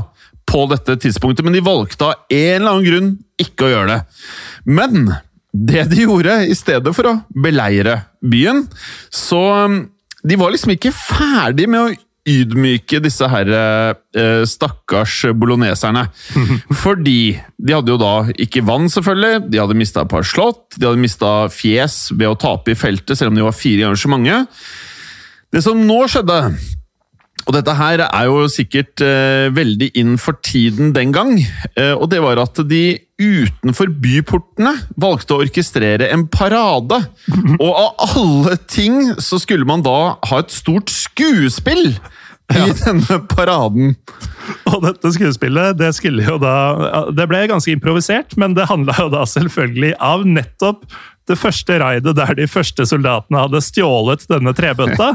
på 0.48 0.64
dette 0.70 0.96
tidspunktet, 1.02 1.44
men 1.44 1.52
de 1.52 1.64
valgte 1.64 2.06
av 2.06 2.14
en 2.32 2.54
eller 2.54 2.70
annen 2.70 2.86
grunn 2.86 3.10
ikke 3.42 3.66
å 3.66 3.72
gjøre 3.74 3.90
det. 3.90 3.98
Men 4.64 5.10
det 5.52 5.84
de 5.90 6.04
gjorde, 6.06 6.40
i 6.48 6.56
stedet 6.56 6.92
for 6.96 7.10
å 7.10 7.18
beleire 7.34 8.02
byen, 8.20 8.66
så 9.10 9.40
um, 9.66 9.80
De 10.26 10.34
var 10.34 10.50
liksom 10.50 10.72
ikke 10.74 10.90
ferdig 10.90 11.68
med 11.70 11.78
å 11.78 11.92
ydmyke 12.28 13.00
disse 13.04 13.28
her 13.30 13.50
eh, 13.56 14.42
stakkars 14.48 15.20
bologneserne. 15.38 16.06
Fordi 16.84 17.20
de 17.56 17.76
hadde 17.76 17.94
jo 17.94 18.00
da 18.00 18.14
ikke 18.36 18.64
vann, 18.68 18.90
selvfølgelig. 18.92 19.48
De 19.52 19.62
hadde 19.62 19.78
mista 19.78 20.04
et 20.04 20.12
par 20.12 20.26
slott. 20.26 20.66
De 20.76 20.88
hadde 20.88 21.02
mista 21.02 21.32
fjes 21.52 22.00
ved 22.14 22.28
å 22.30 22.38
tape 22.38 22.74
i 22.74 22.78
feltet, 22.78 23.16
selv 23.18 23.32
om 23.32 23.40
de 23.40 23.46
var 23.48 23.56
fire 23.56 23.86
ganger 23.86 24.02
så 24.04 24.12
mange. 24.12 24.42
Det 25.48 25.64
som 25.64 25.80
nå 25.88 26.02
skjedde 26.12 26.42
og 27.48 27.54
dette 27.56 27.72
her 27.78 28.02
er 28.04 28.26
jo 28.28 28.42
sikkert 28.52 29.00
eh, 29.00 29.48
veldig 29.56 29.88
inn 29.96 30.16
for 30.20 30.36
tiden 30.44 30.92
den 30.92 31.14
gang. 31.16 31.32
Eh, 31.78 31.94
og 31.94 32.10
det 32.12 32.20
var 32.20 32.40
at 32.42 32.60
de 32.68 32.98
utenfor 33.18 33.88
byportene 34.02 34.74
valgte 35.00 35.34
å 35.34 35.40
orkestrere 35.46 36.10
en 36.12 36.26
parade. 36.28 37.00
Og 37.64 37.72
av 37.72 38.04
alle 38.04 38.58
ting 38.68 39.14
så 39.16 39.40
skulle 39.40 39.66
man 39.68 39.82
da 39.86 40.18
ha 40.28 40.42
et 40.42 40.52
stort 40.54 40.92
skuespill 40.92 41.96
i 42.54 42.72
denne 42.84 43.20
paraden. 43.28 43.94
Og 44.70 44.80
dette 44.86 45.12
skuespillet 45.12 45.76
det 45.76 45.90
skulle 45.96 46.24
jo 46.24 46.38
da 46.40 47.08
Det 47.12 47.26
ble 47.28 47.42
ganske 47.50 47.72
improvisert, 47.74 48.36
men 48.40 48.56
det 48.56 48.68
handla 48.70 48.96
jo 49.02 49.10
da 49.12 49.26
selvfølgelig 49.28 49.94
av 50.00 50.26
nettopp 50.28 50.86
det 51.28 51.36
første 51.36 51.76
raidet 51.82 52.14
der 52.16 52.34
de 52.38 52.46
første 52.48 52.86
soldatene 52.88 53.42
hadde 53.42 53.60
stjålet 53.60 54.24
denne 54.30 54.54
trebøtta. 54.56 55.10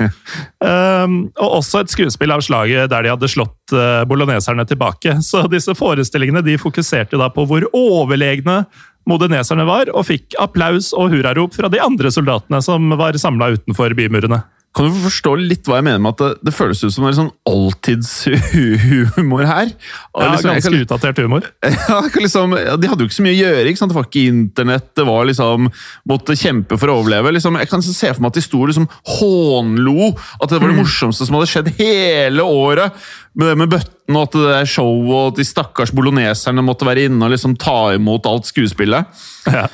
um, 0.61 1.15
og 1.43 1.59
også 1.59 1.83
et 1.83 1.93
skuespill 1.93 2.33
av 2.35 2.43
slaget 2.45 2.91
der 2.93 3.05
de 3.05 3.13
hadde 3.15 3.31
slått 3.31 3.73
uh, 3.73 4.03
boloneserne 4.09 4.65
tilbake. 4.69 5.17
Så 5.25 5.45
disse 5.51 5.73
forestillingene 5.77 6.43
de 6.45 6.59
fokuserte 6.61 7.17
da 7.17 7.31
på 7.33 7.47
hvor 7.49 7.65
overlegne 7.73 8.63
modeneserne 9.09 9.65
var, 9.67 9.89
og 9.91 10.05
fikk 10.07 10.37
applaus 10.39 10.93
og 10.95 11.11
hurrarop 11.11 11.55
fra 11.57 11.67
de 11.71 11.81
andre 11.83 12.11
soldatene 12.13 12.61
som 12.63 12.93
var 12.99 13.17
samla 13.19 13.49
utenfor 13.57 13.95
bymurene. 13.97 14.43
Kan 14.73 14.87
du 14.89 14.95
forstå 15.03 15.35
litt 15.37 15.67
hva 15.69 15.75
jeg 15.77 15.85
mener 15.85 15.99
med 16.01 16.15
at 16.15 16.21
det, 16.23 16.29
det 16.47 16.53
føles 16.57 16.79
ut 16.81 16.93
som 16.95 17.05
en 17.05 17.13
sånn 17.13 17.27
oldtidshumor 17.49 19.43
her? 19.45 19.69
Og 20.13 20.23
Ja, 20.23 20.31
liksom, 20.31 20.49
ganske 20.49 20.71
kan- 20.71 20.79
utdatert 20.81 21.17
humor. 21.21 21.41
Ja, 21.89 21.99
liksom, 22.17 22.55
De 22.81 22.87
hadde 22.89 23.03
jo 23.03 23.07
ikke 23.09 23.19
så 23.19 23.25
mye 23.25 23.35
å 23.35 23.41
gjøre. 23.43 23.67
ikke 23.69 23.77
sant? 23.81 23.91
Det 23.93 23.97
var 23.99 24.07
ikke 24.09 24.25
internett. 24.31 24.87
det 24.95 25.05
var 25.05 25.25
liksom, 25.29 25.69
Måtte 26.09 26.33
kjempe 26.39 26.79
for 26.79 26.87
å 26.89 26.97
overleve. 27.03 27.31
liksom, 27.37 27.59
Jeg 27.59 27.69
kan 27.69 27.81
se 27.85 28.13
for 28.13 28.21
meg 28.25 28.31
at 28.33 28.39
de 28.39 28.41
sto 28.41 28.65
liksom 28.65 28.87
hånlo. 29.19 30.09
At 30.41 30.49
det 30.49 30.57
var 30.61 30.69
det 30.73 30.79
morsomste 30.81 31.25
som 31.27 31.35
hadde 31.37 31.51
skjedd 31.53 31.69
hele 31.77 32.41
året. 32.41 32.93
Med 33.35 33.47
det 33.53 33.57
med 33.57 33.69
bøtten 33.69 34.15
og 34.17 34.23
at 34.27 34.31
det 34.35 34.41
der 34.49 34.65
showet 34.67 35.13
og 35.13 35.27
at 35.31 35.37
de 35.39 35.45
stakkars 35.47 35.91
boloneserne 35.95 36.61
måtte 36.65 36.85
være 36.85 37.05
inne 37.07 37.23
og 37.25 37.31
liksom 37.33 37.55
ta 37.57 37.93
imot 37.95 38.25
alt 38.29 38.45
skuespillet. 38.49 39.05
Ja. 39.47 39.67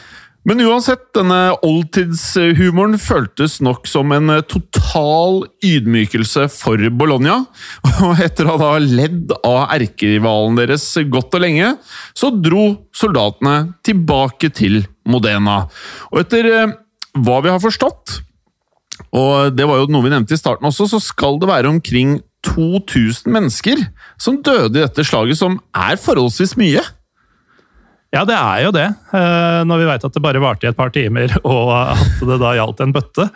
Men 0.48 0.62
uansett, 0.64 1.10
denne 1.16 1.52
oldtidshumoren 1.66 2.96
føltes 3.02 3.58
nok 3.66 3.90
som 3.90 4.14
en 4.16 4.32
eh, 4.32 4.46
total 4.48 5.44
ydmykelse 5.66 6.46
for 6.54 6.80
Bologna. 6.96 7.42
Og 8.08 8.22
etter 8.24 8.48
å 8.48 8.56
ha 8.62 8.72
ledd 8.80 9.34
av 9.44 9.66
erkerivalen 9.76 10.56
deres 10.62 10.88
godt 11.12 11.36
og 11.36 11.44
lenge, 11.44 11.74
så 12.16 12.32
dro 12.32 12.72
soldatene 12.96 13.76
tilbake 13.86 14.52
til 14.56 14.82
Modena. 15.10 15.66
Og 16.14 16.24
etter 16.24 16.50
eh, 16.54 16.74
hva 17.20 17.40
vi 17.44 17.52
har 17.52 17.62
forstått, 17.64 18.22
og 19.16 19.56
det 19.56 19.66
var 19.68 19.82
jo 19.82 19.92
noe 19.92 20.06
vi 20.06 20.12
nevnte 20.14 20.36
i 20.36 20.40
starten 20.40 20.68
også, 20.70 20.88
så 20.92 21.00
skal 21.04 21.40
det 21.42 21.50
være 21.50 21.72
omkring 21.72 22.20
2000 22.48 23.32
mennesker 23.34 23.82
som 24.22 24.40
døde 24.46 24.78
i 24.78 24.84
dette 24.84 25.04
slaget, 25.08 25.40
som 25.40 25.58
er 25.76 26.00
forholdsvis 26.00 26.56
mye. 26.60 26.84
Ja, 28.16 28.24
det 28.26 28.34
er 28.36 28.64
jo 28.66 28.72
det. 28.74 28.88
eh, 29.14 29.62
Når 29.70 29.78
vi 29.84 29.88
veit 29.92 30.06
at 30.08 30.16
det 30.16 30.24
bare 30.24 30.42
varte 30.42 30.66
i 30.66 30.70
et 30.72 30.78
par 30.78 30.90
timer, 30.96 31.30
og 31.46 31.72
at 31.78 32.20
det 32.26 32.40
da 32.42 32.56
gjaldt 32.58 32.82
en 32.86 32.94
bøtte. 32.96 33.30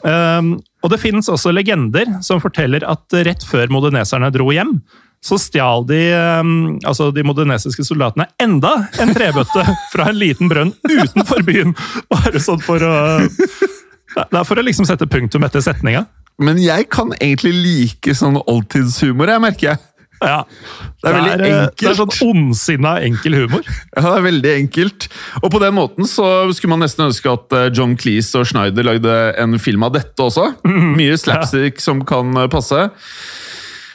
Um, 0.00 0.54
Og 0.80 0.88
det 0.88 0.96
finnes 1.02 1.26
også 1.28 1.52
legender 1.52 2.08
som 2.24 2.40
forteller 2.40 2.86
at 2.88 3.12
rett 3.26 3.42
før 3.44 3.68
modeneserne 3.68 4.30
dro 4.32 4.46
hjem, 4.56 4.78
så 5.20 5.36
stjal 5.36 5.84
de 5.84 5.98
um, 6.40 6.78
altså 6.88 7.10
de 7.12 7.20
modenesiske 7.28 7.84
soldatene 7.84 8.24
enda 8.40 8.70
en 9.04 9.12
trebøtte 9.12 9.66
fra 9.92 10.06
en 10.08 10.16
liten 10.16 10.48
brønn 10.48 10.72
utenfor 10.88 11.44
byen! 11.44 11.74
Bare 12.14 12.40
sånn 12.40 12.62
for 12.64 12.80
å 12.80 12.94
Det 13.20 14.24
er 14.40 14.48
for 14.48 14.56
å 14.56 14.64
liksom 14.64 14.88
sette 14.88 15.04
punktum 15.06 15.44
etter 15.44 15.60
setninga. 15.60 16.06
Men 16.40 16.56
jeg 16.56 16.88
kan 16.88 17.12
egentlig 17.20 17.52
like 17.60 18.14
sånn 18.16 18.40
oldtidshumor, 18.40 19.28
jeg 19.28 19.44
merker 19.44 19.66
jeg. 19.74 19.82
Ja. 20.20 20.42
Det 21.00 21.08
er 21.08 21.14
veldig 21.16 21.30
eh, 21.32 21.38
Det 21.40 21.50
er 21.50 21.62
enkelt. 21.70 22.00
sånn 22.00 22.30
ondsinna 22.30 22.94
enkel 23.06 23.36
humor. 23.38 23.62
Ja, 23.96 24.02
det 24.04 24.16
er 24.18 24.26
veldig 24.26 24.50
enkelt. 24.58 25.06
Og 25.42 25.48
på 25.54 25.60
den 25.62 25.74
måten 25.78 26.08
så 26.08 26.26
skulle 26.52 26.74
man 26.76 26.84
nesten 26.84 27.06
ønske 27.08 27.32
at 27.32 27.56
eh, 27.56 27.70
John 27.72 27.96
Cleese 27.96 28.36
og 28.42 28.46
Schneider 28.50 28.84
lagde 28.84 29.14
en 29.40 29.56
film 29.58 29.82
av 29.88 29.94
dette 29.96 30.20
også. 30.26 30.50
Mhm. 30.66 30.90
Mye 31.00 31.16
slapstick 31.20 31.80
som 31.80 32.04
kan 32.04 32.36
eh, 32.36 32.50
passe. 32.52 32.90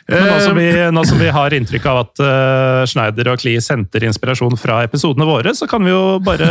Men 0.09 0.21
nå 0.29 0.33
som, 0.41 0.57
Eh, 0.57 0.73
vi, 0.73 0.81
nå 0.93 1.01
som 1.09 1.17
vi 1.17 1.29
har 1.39 1.53
inntrykk 1.57 1.85
av 1.89 1.99
at 2.03 2.19
uh, 2.21 2.81
Schneider 2.85 3.31
og 3.31 3.39
Cleese 3.41 3.73
henter 3.73 4.03
inspirasjon 4.05 4.53
fra 4.61 4.83
episodene 4.85 5.25
våre, 5.25 5.53
så 5.57 5.65
kan 5.69 5.81
vi 5.85 5.89
jo 5.93 6.19
bare 6.25 6.49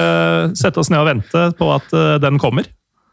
sette 0.59 0.81
oss 0.83 0.91
ned 0.91 0.99
og 1.05 1.07
vente 1.13 1.45
på 1.59 1.69
at 1.75 1.87
uh, 1.95 2.17
den 2.23 2.39
kommer. 2.43 2.67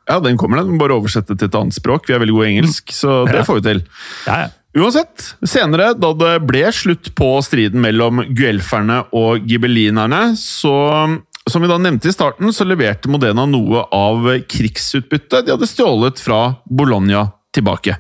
Ja, 0.10 0.18
den 0.20 0.38
kommer, 0.42 0.58
den. 0.66 0.80
Bare 0.82 0.98
oversette 0.98 1.38
til 1.38 1.46
et 1.46 1.58
annet 1.60 1.78
språk. 1.78 2.10
Vi 2.10 2.16
er 2.18 2.24
veldig 2.24 2.34
gode 2.34 2.48
i 2.50 2.56
engelsk, 2.56 2.90
så 2.90 3.20
det 3.30 3.38
Ja. 3.38 3.46
får 3.46 3.60
vi 3.62 3.68
til. 3.70 3.84
Ja, 4.26 4.40
ja. 4.48 4.50
Uansett, 4.78 5.34
senere, 5.44 5.92
da 6.00 6.14
det 6.16 6.36
ble 6.48 6.64
slutt 6.72 7.10
på 7.18 7.34
striden 7.44 7.82
mellom 7.84 8.22
guelferne 8.32 9.02
og 9.12 9.44
gibelinerne, 9.50 10.30
så 10.40 10.76
som 11.50 11.64
vi 11.64 11.68
da 11.68 11.80
nevnte 11.82 12.08
i 12.08 12.14
starten, 12.14 12.54
så 12.54 12.64
leverte 12.68 13.10
Modena 13.12 13.44
noe 13.50 13.84
av 13.92 14.30
krigsutbyttet 14.48 15.48
de 15.48 15.56
hadde 15.56 15.68
stjålet 15.68 16.22
fra 16.24 16.54
Bologna 16.70 17.26
tilbake. 17.52 17.98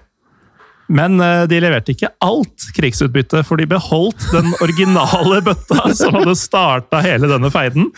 Men 0.91 1.19
eh, 1.23 1.45
de 1.47 1.59
leverte 1.63 1.93
ikke 1.93 2.11
alt 2.23 2.67
krigsutbytte, 2.75 3.43
for 3.47 3.59
de 3.59 3.67
beholdt 3.71 4.27
den 4.33 4.51
originale 4.63 5.39
bøtta 5.43 5.89
som 5.99 6.15
hadde 6.19 6.35
starta 6.39 7.01
hele 7.03 7.29
denne 7.31 7.51
feiden. 7.53 7.89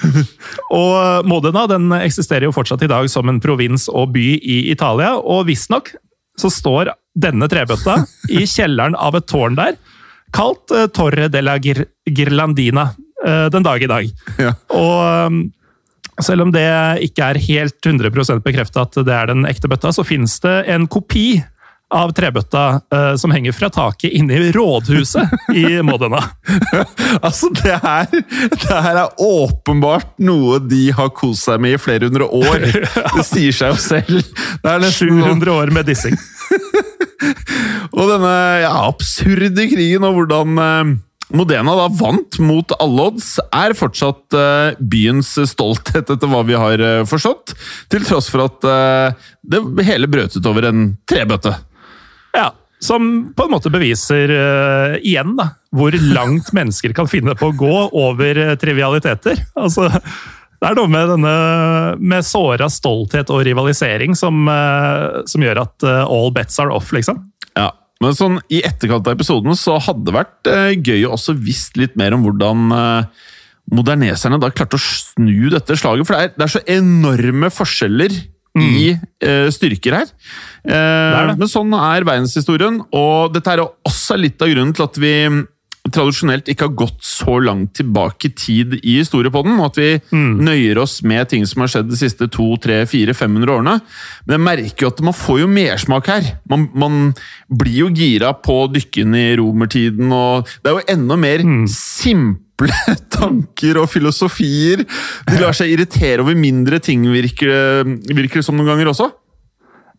Og 0.74 1.28
Modena 1.30 1.66
den 1.70 1.90
eksisterer 2.00 2.48
jo 2.48 2.56
fortsatt 2.56 2.86
i 2.86 2.92
dag 2.92 3.10
som 3.12 3.30
en 3.30 3.42
provins 3.44 3.90
og 3.92 4.14
by 4.16 4.28
i 4.40 4.60
Italia, 4.74 5.16
og 5.18 5.48
visstnok 5.50 5.96
så 6.40 6.52
står 6.52 6.94
denne 7.14 7.48
trebøtta 7.50 8.02
i 8.34 8.46
kjelleren 8.56 8.98
av 8.98 9.18
et 9.20 9.28
tårn 9.30 9.58
der, 9.60 9.78
kalt 10.34 10.74
eh, 10.74 10.88
Torre 10.94 11.30
della 11.32 11.60
Gir 11.62 11.86
Girlandina 12.10 12.90
eh, 13.26 13.50
den 13.54 13.66
dag 13.66 13.84
i 13.84 13.90
dag. 13.92 14.10
Ja. 14.42 14.56
Og 14.74 15.28
um, 15.30 15.44
selv 16.22 16.46
om 16.46 16.54
det 16.54 16.66
ikke 17.06 17.32
er 17.32 17.42
helt 17.42 17.78
100% 17.86 18.44
bekrefta 18.46 18.86
at 18.86 18.98
det 19.06 19.14
er 19.14 19.30
den 19.32 19.48
ekte 19.50 19.70
bøtta, 19.70 19.94
så 19.94 20.06
finnes 20.06 20.36
det 20.44 20.58
en 20.74 20.88
kopi 20.92 21.42
av 21.94 22.12
trebøtta 22.18 22.64
uh, 22.82 23.14
som 23.20 23.34
henger 23.34 23.56
fra 23.56 23.70
taket 23.74 24.14
inne 24.18 24.38
i 24.38 24.52
rådhuset 24.56 25.54
i 25.56 25.66
Modena. 25.86 26.24
Altså, 27.24 27.50
det 27.54 27.76
her, 27.84 28.08
det 28.10 28.78
her 28.84 28.98
er 29.04 29.22
åpenbart 29.22 30.16
noe 30.26 30.58
de 30.66 30.88
har 30.96 31.12
kost 31.16 31.46
seg 31.48 31.62
med 31.62 31.76
i 31.78 31.82
flere 31.82 32.10
hundre 32.10 32.26
år. 32.26 32.66
Det 33.16 33.26
sier 33.28 33.54
seg 33.56 33.76
jo 33.76 33.80
selv. 33.80 34.34
Det 34.64 34.72
er 34.72 34.82
nesten 34.82 35.14
sånn- 35.14 35.38
700 35.38 35.54
år 35.54 35.74
med 35.76 35.88
dissing. 35.88 36.18
Og 37.98 38.10
denne 38.10 38.36
ja, 38.64 38.74
absurde 38.90 39.68
krigen 39.70 40.06
og 40.08 40.18
hvordan 40.18 40.60
uh, 40.60 40.94
Modena 41.34 41.74
da 41.78 41.88
vant 41.98 42.38
mot 42.44 42.74
alle 42.78 43.08
odds, 43.10 43.36
er 43.50 43.74
fortsatt 43.78 44.36
uh, 44.38 44.76
byens 44.78 45.32
stolthet, 45.50 46.12
etter 46.14 46.30
hva 46.30 46.44
vi 46.46 46.58
har 46.60 46.84
uh, 46.84 47.06
forstått. 47.10 47.56
Til 47.94 48.06
tross 48.06 48.30
for 48.30 48.46
at 48.46 48.68
uh, 48.68 49.30
det 49.42 49.88
hele 49.88 50.10
brøt 50.12 50.36
ut 50.38 50.50
over 50.50 50.70
en 50.70 50.92
trebøtte. 51.10 51.56
Ja, 52.34 52.50
som 52.84 53.34
på 53.36 53.46
en 53.46 53.54
måte 53.54 53.72
beviser 53.72 54.32
uh, 54.34 54.96
igjen 55.00 55.38
da, 55.40 55.54
hvor 55.76 55.96
langt 55.96 56.52
mennesker 56.58 56.96
kan 56.96 57.10
finne 57.10 57.36
på 57.40 57.52
å 57.52 57.58
gå 57.58 57.76
over 57.96 58.40
uh, 58.42 58.56
trivialiteter. 58.60 59.40
Altså, 59.60 59.88
det 59.88 60.70
er 60.70 60.80
noe 60.80 60.92
med 60.92 61.14
denne 61.14 61.36
med 62.00 62.28
såra 62.28 62.70
stolthet 62.72 63.32
og 63.34 63.44
rivalisering 63.48 64.18
som, 64.20 64.46
uh, 64.50 65.24
som 65.30 65.46
gjør 65.46 65.64
at 65.66 65.88
all 66.04 66.34
bets 66.36 66.60
are 66.64 66.76
off, 66.76 66.92
liksom. 66.96 67.22
Ja, 67.56 67.70
men 68.04 68.18
sånn 68.18 68.42
i 68.52 68.64
etterkant 68.66 69.08
av 69.08 69.16
episoden 69.16 69.56
så 69.60 69.78
hadde 69.84 70.10
det 70.10 70.18
vært 70.18 70.52
gøy 70.84 71.06
å 71.08 71.14
også 71.16 71.38
visst 71.40 71.78
litt 71.80 71.96
mer 72.00 72.16
om 72.16 72.26
hvordan 72.26 72.74
moderneserne 73.72 74.40
da 74.42 74.50
klarte 74.52 74.76
å 74.76 74.82
snu 74.82 75.48
dette 75.54 75.78
slaget. 75.80 76.08
For 76.08 76.18
det 76.18 76.24
er, 76.26 76.34
det 76.36 76.48
er 76.48 76.52
så 76.52 76.64
enorme 76.74 77.52
forskjeller 77.54 78.18
i 78.62 78.92
uh, 78.94 79.50
styrker 79.54 79.98
her. 80.02 80.12
Uh, 80.62 80.74
det 80.74 81.24
det. 81.32 81.40
Men 81.42 81.50
sånn 81.52 81.74
er 81.78 82.06
verdenshistorien, 82.06 82.84
og 82.94 83.34
dette 83.34 83.56
er 83.56 83.66
også 83.66 84.20
litt 84.20 84.42
av 84.44 84.54
grunnen 84.54 84.76
til 84.78 84.86
at 84.86 85.02
vi 85.02 85.16
tradisjonelt 85.92 86.48
ikke 86.48 86.70
har 86.70 86.76
gått 86.80 87.02
så 87.04 87.36
langt 87.44 87.74
tilbake 87.76 88.30
i 88.30 88.36
tid 88.40 88.76
i 88.80 88.98
historiepodden, 89.02 89.58
og 89.60 89.74
at 89.74 89.80
vi 89.82 90.22
nøyer 90.40 90.80
oss 90.80 91.02
med 91.04 91.28
ting 91.32 91.44
som 91.50 91.64
har 91.64 91.74
skjedd 91.74 91.90
de 91.92 92.00
siste 92.00 92.30
to, 92.32 92.46
tre, 92.64 92.84
fire, 92.90 93.16
500 93.18 93.52
årene. 93.52 93.76
Men 94.24 94.38
jeg 94.38 94.46
merker 94.48 94.88
jo 94.88 94.94
at 94.94 95.04
man 95.04 95.18
får 95.18 95.42
jo 95.44 95.50
mersmak 95.52 96.08
her. 96.14 96.32
Man, 96.50 96.70
man 96.72 97.12
blir 97.52 97.82
jo 97.84 97.92
gira 97.92 98.32
på 98.40 98.62
dykken 98.72 99.20
i 99.20 99.28
romertiden, 99.40 100.16
og 100.16 100.48
det 100.64 100.72
er 100.72 100.80
jo 100.80 100.88
enda 100.96 101.20
mer 101.20 101.44
simple 101.72 102.53
tanker 103.18 103.82
og 103.82 103.90
filosofier. 103.92 104.86
De 105.30 105.42
lar 105.42 105.58
seg 105.58 105.74
irritere 105.74 106.24
over 106.24 106.38
mindre 106.38 106.80
ting, 106.84 107.06
virker, 107.12 107.84
virker 108.14 108.42
det 108.42 108.48
som 108.48 108.58
noen 108.60 108.74
ganger 108.74 108.94
også. 108.94 109.12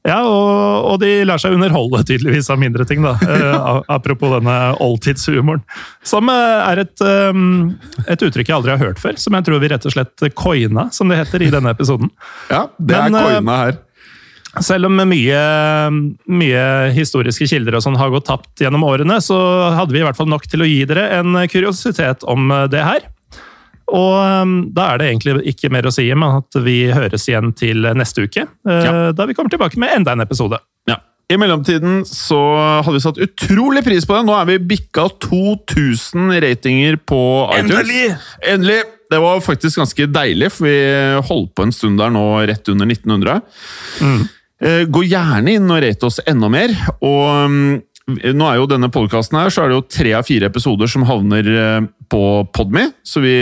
Ja, 0.04 0.18
og, 0.28 0.84
og 0.84 0.98
de 1.00 1.22
lar 1.24 1.40
seg 1.40 1.54
underholde 1.56 2.02
tydeligvis 2.04 2.50
av 2.52 2.60
mindre 2.60 2.84
ting, 2.88 3.04
da. 3.04 3.16
Eh, 3.34 3.80
apropos 3.90 4.30
denne 4.30 4.54
oldtidshumoren. 4.84 5.62
Som 6.06 6.28
eh, 6.30 6.68
er 6.68 6.82
et, 6.84 7.02
um, 7.32 7.72
et 8.04 8.22
uttrykk 8.22 8.50
jeg 8.50 8.56
aldri 8.58 8.74
har 8.74 8.82
hørt 8.82 9.00
før, 9.00 9.16
som 9.20 9.34
jeg 9.34 9.46
tror 9.46 9.62
vi 9.62 9.70
rett 9.72 9.88
og 9.88 9.94
slett 9.94 10.26
coina, 10.36 10.86
som 10.94 11.10
det 11.10 11.18
heter, 11.22 11.42
i 11.46 11.50
denne 11.52 11.72
episoden. 11.72 12.12
Ja, 12.52 12.66
det 12.76 13.00
Men, 13.00 13.16
er 13.16 13.24
eh, 13.24 13.38
coina 13.38 13.56
her. 13.62 13.80
Selv 14.62 14.86
om 14.86 15.00
mye, 15.10 15.40
mye 16.30 16.64
historiske 16.94 17.48
kilder 17.50 17.78
og 17.78 17.82
sånn 17.82 17.96
har 17.98 18.12
gått 18.14 18.28
tapt 18.28 18.62
gjennom 18.62 18.84
årene, 18.86 19.16
så 19.24 19.36
hadde 19.74 19.94
vi 19.96 20.02
i 20.02 20.06
hvert 20.06 20.18
fall 20.18 20.30
nok 20.30 20.46
til 20.50 20.62
å 20.62 20.68
gi 20.68 20.84
dere 20.86 21.08
en 21.18 21.34
kuriositet 21.50 22.22
om 22.30 22.50
eh, 22.54 22.66
det 22.70 22.84
her. 22.86 23.08
Og 23.94 24.14
um, 24.16 24.52
da 24.72 24.92
er 24.94 25.00
det 25.02 25.08
egentlig 25.10 25.34
ikke 25.52 25.68
mer 25.74 25.84
å 25.86 25.92
si 25.92 26.06
enn 26.10 26.22
at 26.24 26.56
vi 26.64 26.86
høres 26.94 27.26
igjen 27.28 27.50
til 27.58 27.84
neste 27.98 28.24
uke. 28.24 28.46
eh, 28.68 28.84
Ja. 28.86 28.94
Da 29.12 29.26
vi 29.28 29.34
kommer 29.36 29.52
tilbake 29.52 29.76
med 29.78 29.92
enda 29.98 30.14
en 30.16 30.24
episode. 30.24 30.56
Ja. 30.88 30.96
I 31.32 31.36
mellomtiden 31.40 32.02
så 32.08 32.38
hadde 32.84 32.96
vi 32.96 33.02
satt 33.04 33.20
utrolig 33.26 33.82
pris 33.84 34.06
på 34.08 34.16
det. 34.16 34.24
Nå 34.28 34.34
er 34.38 34.48
vi 34.52 34.58
bikka 34.74 35.06
2000 35.24 36.32
ratinger 36.44 36.96
på 37.00 37.20
iTunes. 37.58 37.80
Endelig! 37.80 38.16
Endelig! 38.54 38.80
Det 39.12 39.20
var 39.20 39.40
faktisk 39.44 39.78
ganske 39.78 40.06
deilig, 40.10 40.48
for 40.50 40.64
vi 40.66 40.74
holdt 41.28 41.52
på 41.54 41.66
en 41.66 41.72
stund 41.76 42.00
der 42.00 42.10
nå 42.10 42.22
rett 42.48 42.68
under 42.72 42.88
1900. 42.88 43.42
Eh, 44.00 44.24
Gå 44.64 45.02
gjerne 45.04 45.58
inn 45.58 45.68
og 45.68 45.82
rate 45.84 46.08
oss 46.08 46.22
enda 46.24 46.48
mer. 46.48 46.72
Og 47.04 47.50
mm, 47.52 47.72
nå 48.04 48.44
er 48.44 48.58
jo 48.58 48.66
denne 48.68 48.90
podkasten 48.92 49.38
her, 49.38 49.48
så 49.48 49.62
er 49.64 49.70
det 49.70 49.78
jo 49.78 49.84
tre 49.88 50.10
av 50.18 50.26
fire 50.28 50.50
episoder 50.50 50.90
som 50.92 51.06
havner 51.08 51.46
eh, 51.48 51.86
på 52.12 52.20
Podme, 52.52 52.90
så 53.00 53.22
vi 53.24 53.32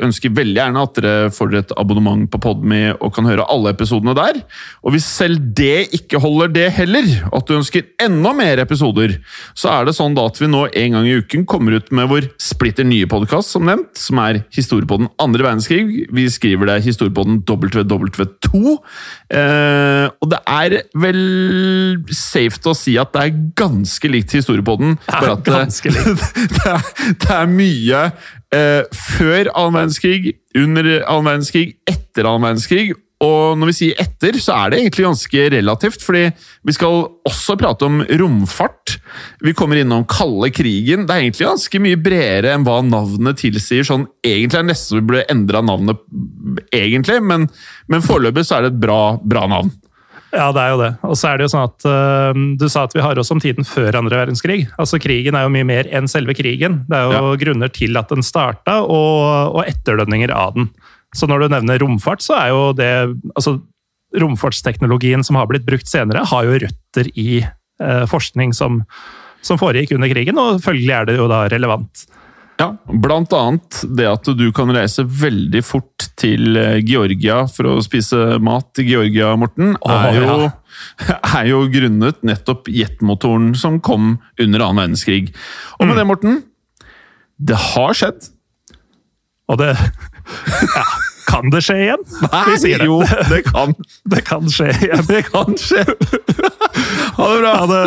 ønsker 0.00 0.32
veldig 0.32 0.56
gjerne 0.56 0.84
at 0.86 0.96
dere 0.96 1.32
får 1.34 1.56
et 1.58 1.74
abonnement 1.76 2.24
på 2.32 2.40
Podme 2.40 2.94
og 2.94 3.12
kan 3.14 3.28
høre 3.28 3.44
alle 3.52 3.74
episodene 3.74 4.14
der. 4.16 4.40
Og 4.80 4.94
hvis 4.94 5.04
selv 5.04 5.42
det 5.58 5.90
ikke 5.98 6.22
holder 6.22 6.54
det 6.54 6.66
heller, 6.78 7.04
at 7.28 7.44
du 7.44 7.58
ønsker 7.58 7.84
enda 8.00 8.32
mer 8.36 8.62
episoder, 8.64 9.18
så 9.52 9.74
er 9.74 9.88
det 9.88 9.96
sånn 9.98 10.16
da 10.16 10.24
at 10.30 10.40
vi 10.40 10.48
nå 10.48 10.64
en 10.66 10.96
gang 10.96 11.08
i 11.08 11.18
uken 11.20 11.44
kommer 11.48 11.76
ut 11.76 11.92
med 11.92 12.08
vår 12.08 12.30
splitter 12.40 12.88
nye 12.88 13.08
podkast, 13.10 13.52
som 13.52 13.68
nevnt, 13.68 13.92
som 14.00 14.22
er 14.24 14.40
Historiepodden 14.56 15.12
andre 15.20 15.44
verdenskrig. 15.44 16.08
Vi 16.14 16.26
skriver 16.32 16.72
det 16.72 16.80
Historiepodden 16.88 17.42
WW2. 17.44 18.74
Eh, 19.36 20.08
og 20.08 20.32
det 20.32 20.40
er 20.48 20.78
vel 20.96 21.22
safe 22.14 22.64
å 22.64 22.76
si 22.76 22.96
at 23.00 23.12
det 23.12 23.26
er 23.26 23.38
ganske 23.58 23.97
likt 24.06 24.36
Historiepodden. 24.38 24.94
Bare 25.08 25.34
at, 25.34 25.50
eh, 25.50 25.58
ganske 25.64 25.90
likt. 25.90 26.22
det, 26.54 26.62
er, 26.70 26.86
det 27.24 27.34
er 27.34 27.50
mye 27.50 28.04
eh, 28.54 28.86
før 28.94 29.50
annen 29.50 29.80
verdenskrig, 29.80 30.36
under 30.54 30.92
annen 31.00 31.30
verdenskrig, 31.32 31.66
etter 31.90 32.30
annen 32.30 32.46
verdenskrig. 32.46 32.94
Og 33.18 33.58
når 33.58 33.72
vi 33.72 33.74
sier 33.74 33.98
etter, 33.98 34.36
så 34.38 34.54
er 34.54 34.70
det 34.70 34.78
egentlig 34.78 35.08
ganske 35.08 35.46
relativt, 35.50 36.04
fordi 36.06 36.28
vi 36.68 36.74
skal 36.76 37.00
også 37.26 37.56
prate 37.58 37.88
om 37.88 37.98
romfart. 38.20 38.94
Vi 39.42 39.54
kommer 39.58 39.80
innom 39.80 40.04
kalde 40.06 40.52
krigen. 40.54 41.08
Det 41.08 41.16
er 41.16 41.24
egentlig 41.24 41.48
ganske 41.48 41.80
mye 41.82 41.98
bredere 41.98 42.54
enn 42.54 42.66
hva 42.68 42.78
navnet 42.86 43.40
tilsier. 43.42 43.82
Sånn, 43.86 44.06
egentlig 44.22 44.60
er 44.60 44.68
det 44.68 44.70
nesten 44.70 45.00
vi 45.00 45.06
burde 45.10 45.26
endra 45.34 45.64
navnet, 45.66 46.06
egentlig, 46.70 47.18
men, 47.26 47.50
men 47.90 48.06
foreløpig 48.06 48.46
så 48.46 48.60
er 48.60 48.68
det 48.68 48.76
et 48.76 48.82
bra, 48.86 49.02
bra 49.18 49.48
navn. 49.50 49.74
Ja, 50.28 50.50
det 50.52 50.60
er 50.60 50.74
jo 50.74 50.80
det. 50.82 50.90
Og 51.08 51.16
så 51.16 51.30
er 51.30 51.38
det 51.38 51.46
jo 51.46 51.52
sånn 51.54 51.68
at 51.68 51.86
uh, 51.88 52.40
Du 52.60 52.66
sa 52.68 52.84
at 52.84 52.94
vi 52.96 53.04
har 53.04 53.20
oss 53.20 53.32
om 53.32 53.40
tiden 53.40 53.64
før 53.64 53.96
andre 54.00 54.20
verdenskrig. 54.20 54.60
Altså, 54.76 55.00
Krigen 55.00 55.38
er 55.38 55.46
jo 55.46 55.54
mye 55.54 55.66
mer 55.68 55.88
enn 55.94 56.10
selve 56.10 56.36
krigen. 56.36 56.82
Det 56.90 56.98
er 56.98 57.16
jo 57.16 57.38
grunner 57.40 57.72
til 57.72 57.96
at 58.00 58.12
den 58.12 58.24
starta, 58.26 58.80
og, 58.84 59.56
og 59.56 59.62
etterdønninger 59.64 60.32
av 60.34 60.56
den. 60.58 60.68
Så 61.16 61.28
når 61.30 61.46
du 61.46 61.54
nevner 61.54 61.80
romfart, 61.80 62.20
så 62.24 62.36
er 62.36 62.52
jo 62.52 62.62
det 62.76 62.92
altså 63.34 63.58
Romfartsteknologien 64.18 65.20
som 65.20 65.36
har 65.36 65.48
blitt 65.50 65.66
brukt 65.66 65.88
senere, 65.88 66.22
har 66.30 66.46
jo 66.46 66.60
røtter 66.62 67.10
i 67.20 67.42
uh, 67.44 68.06
forskning 68.08 68.54
som, 68.56 68.78
som 69.44 69.60
foregikk 69.60 69.92
under 69.96 70.08
krigen, 70.08 70.40
og 70.40 70.62
følgelig 70.64 70.94
er 70.96 71.10
det 71.10 71.18
jo 71.18 71.26
da 71.28 71.42
relevant. 71.52 72.06
Ja, 72.58 72.72
blant 72.90 73.32
annet 73.36 73.84
det 73.94 74.06
at 74.10 74.26
du 74.34 74.48
kan 74.54 74.72
reise 74.74 75.04
veldig 75.06 75.60
fort 75.62 76.08
til 76.18 76.58
eh, 76.58 76.80
Georgia 76.82 77.44
for 77.46 77.70
å 77.70 77.74
spise 77.86 78.40
mat 78.42 78.80
i 78.82 78.86
Georgia, 78.88 79.30
Morten, 79.38 79.76
er, 79.86 80.18
jo, 80.18 80.48
er 81.38 81.50
jo 81.52 81.60
grunnet 81.70 82.18
nettopp 82.26 82.66
jetmotoren 82.72 83.52
som 83.58 83.78
kom 83.78 84.16
under 84.42 84.66
annen 84.66 84.82
verdenskrig. 84.82 85.30
Og 85.78 85.86
med 85.86 86.00
det, 86.00 86.06
Morten, 86.10 86.42
Det 87.38 87.54
har 87.54 87.94
skjedd. 87.94 88.32
Og 89.48 89.60
det 89.62 89.70
ja, 90.78 90.86
Kan 91.28 91.52
det 91.54 91.62
skje 91.62 91.78
igjen? 91.84 92.02
Vi 92.48 92.58
sier 92.58 92.82
det. 92.82 92.90
jo, 92.90 92.98
det 93.32 93.44
kan. 93.46 93.76
Det 94.10 94.24
kan 94.26 94.50
skje 94.50 94.72
igjen. 94.80 95.06
Det 95.06 95.22
kan 95.30 95.54
skje. 95.54 95.86
Ha 97.20 97.30
det 97.30 97.40
bra. 97.44 97.54
Ha 97.62 97.66
det. 97.70 97.86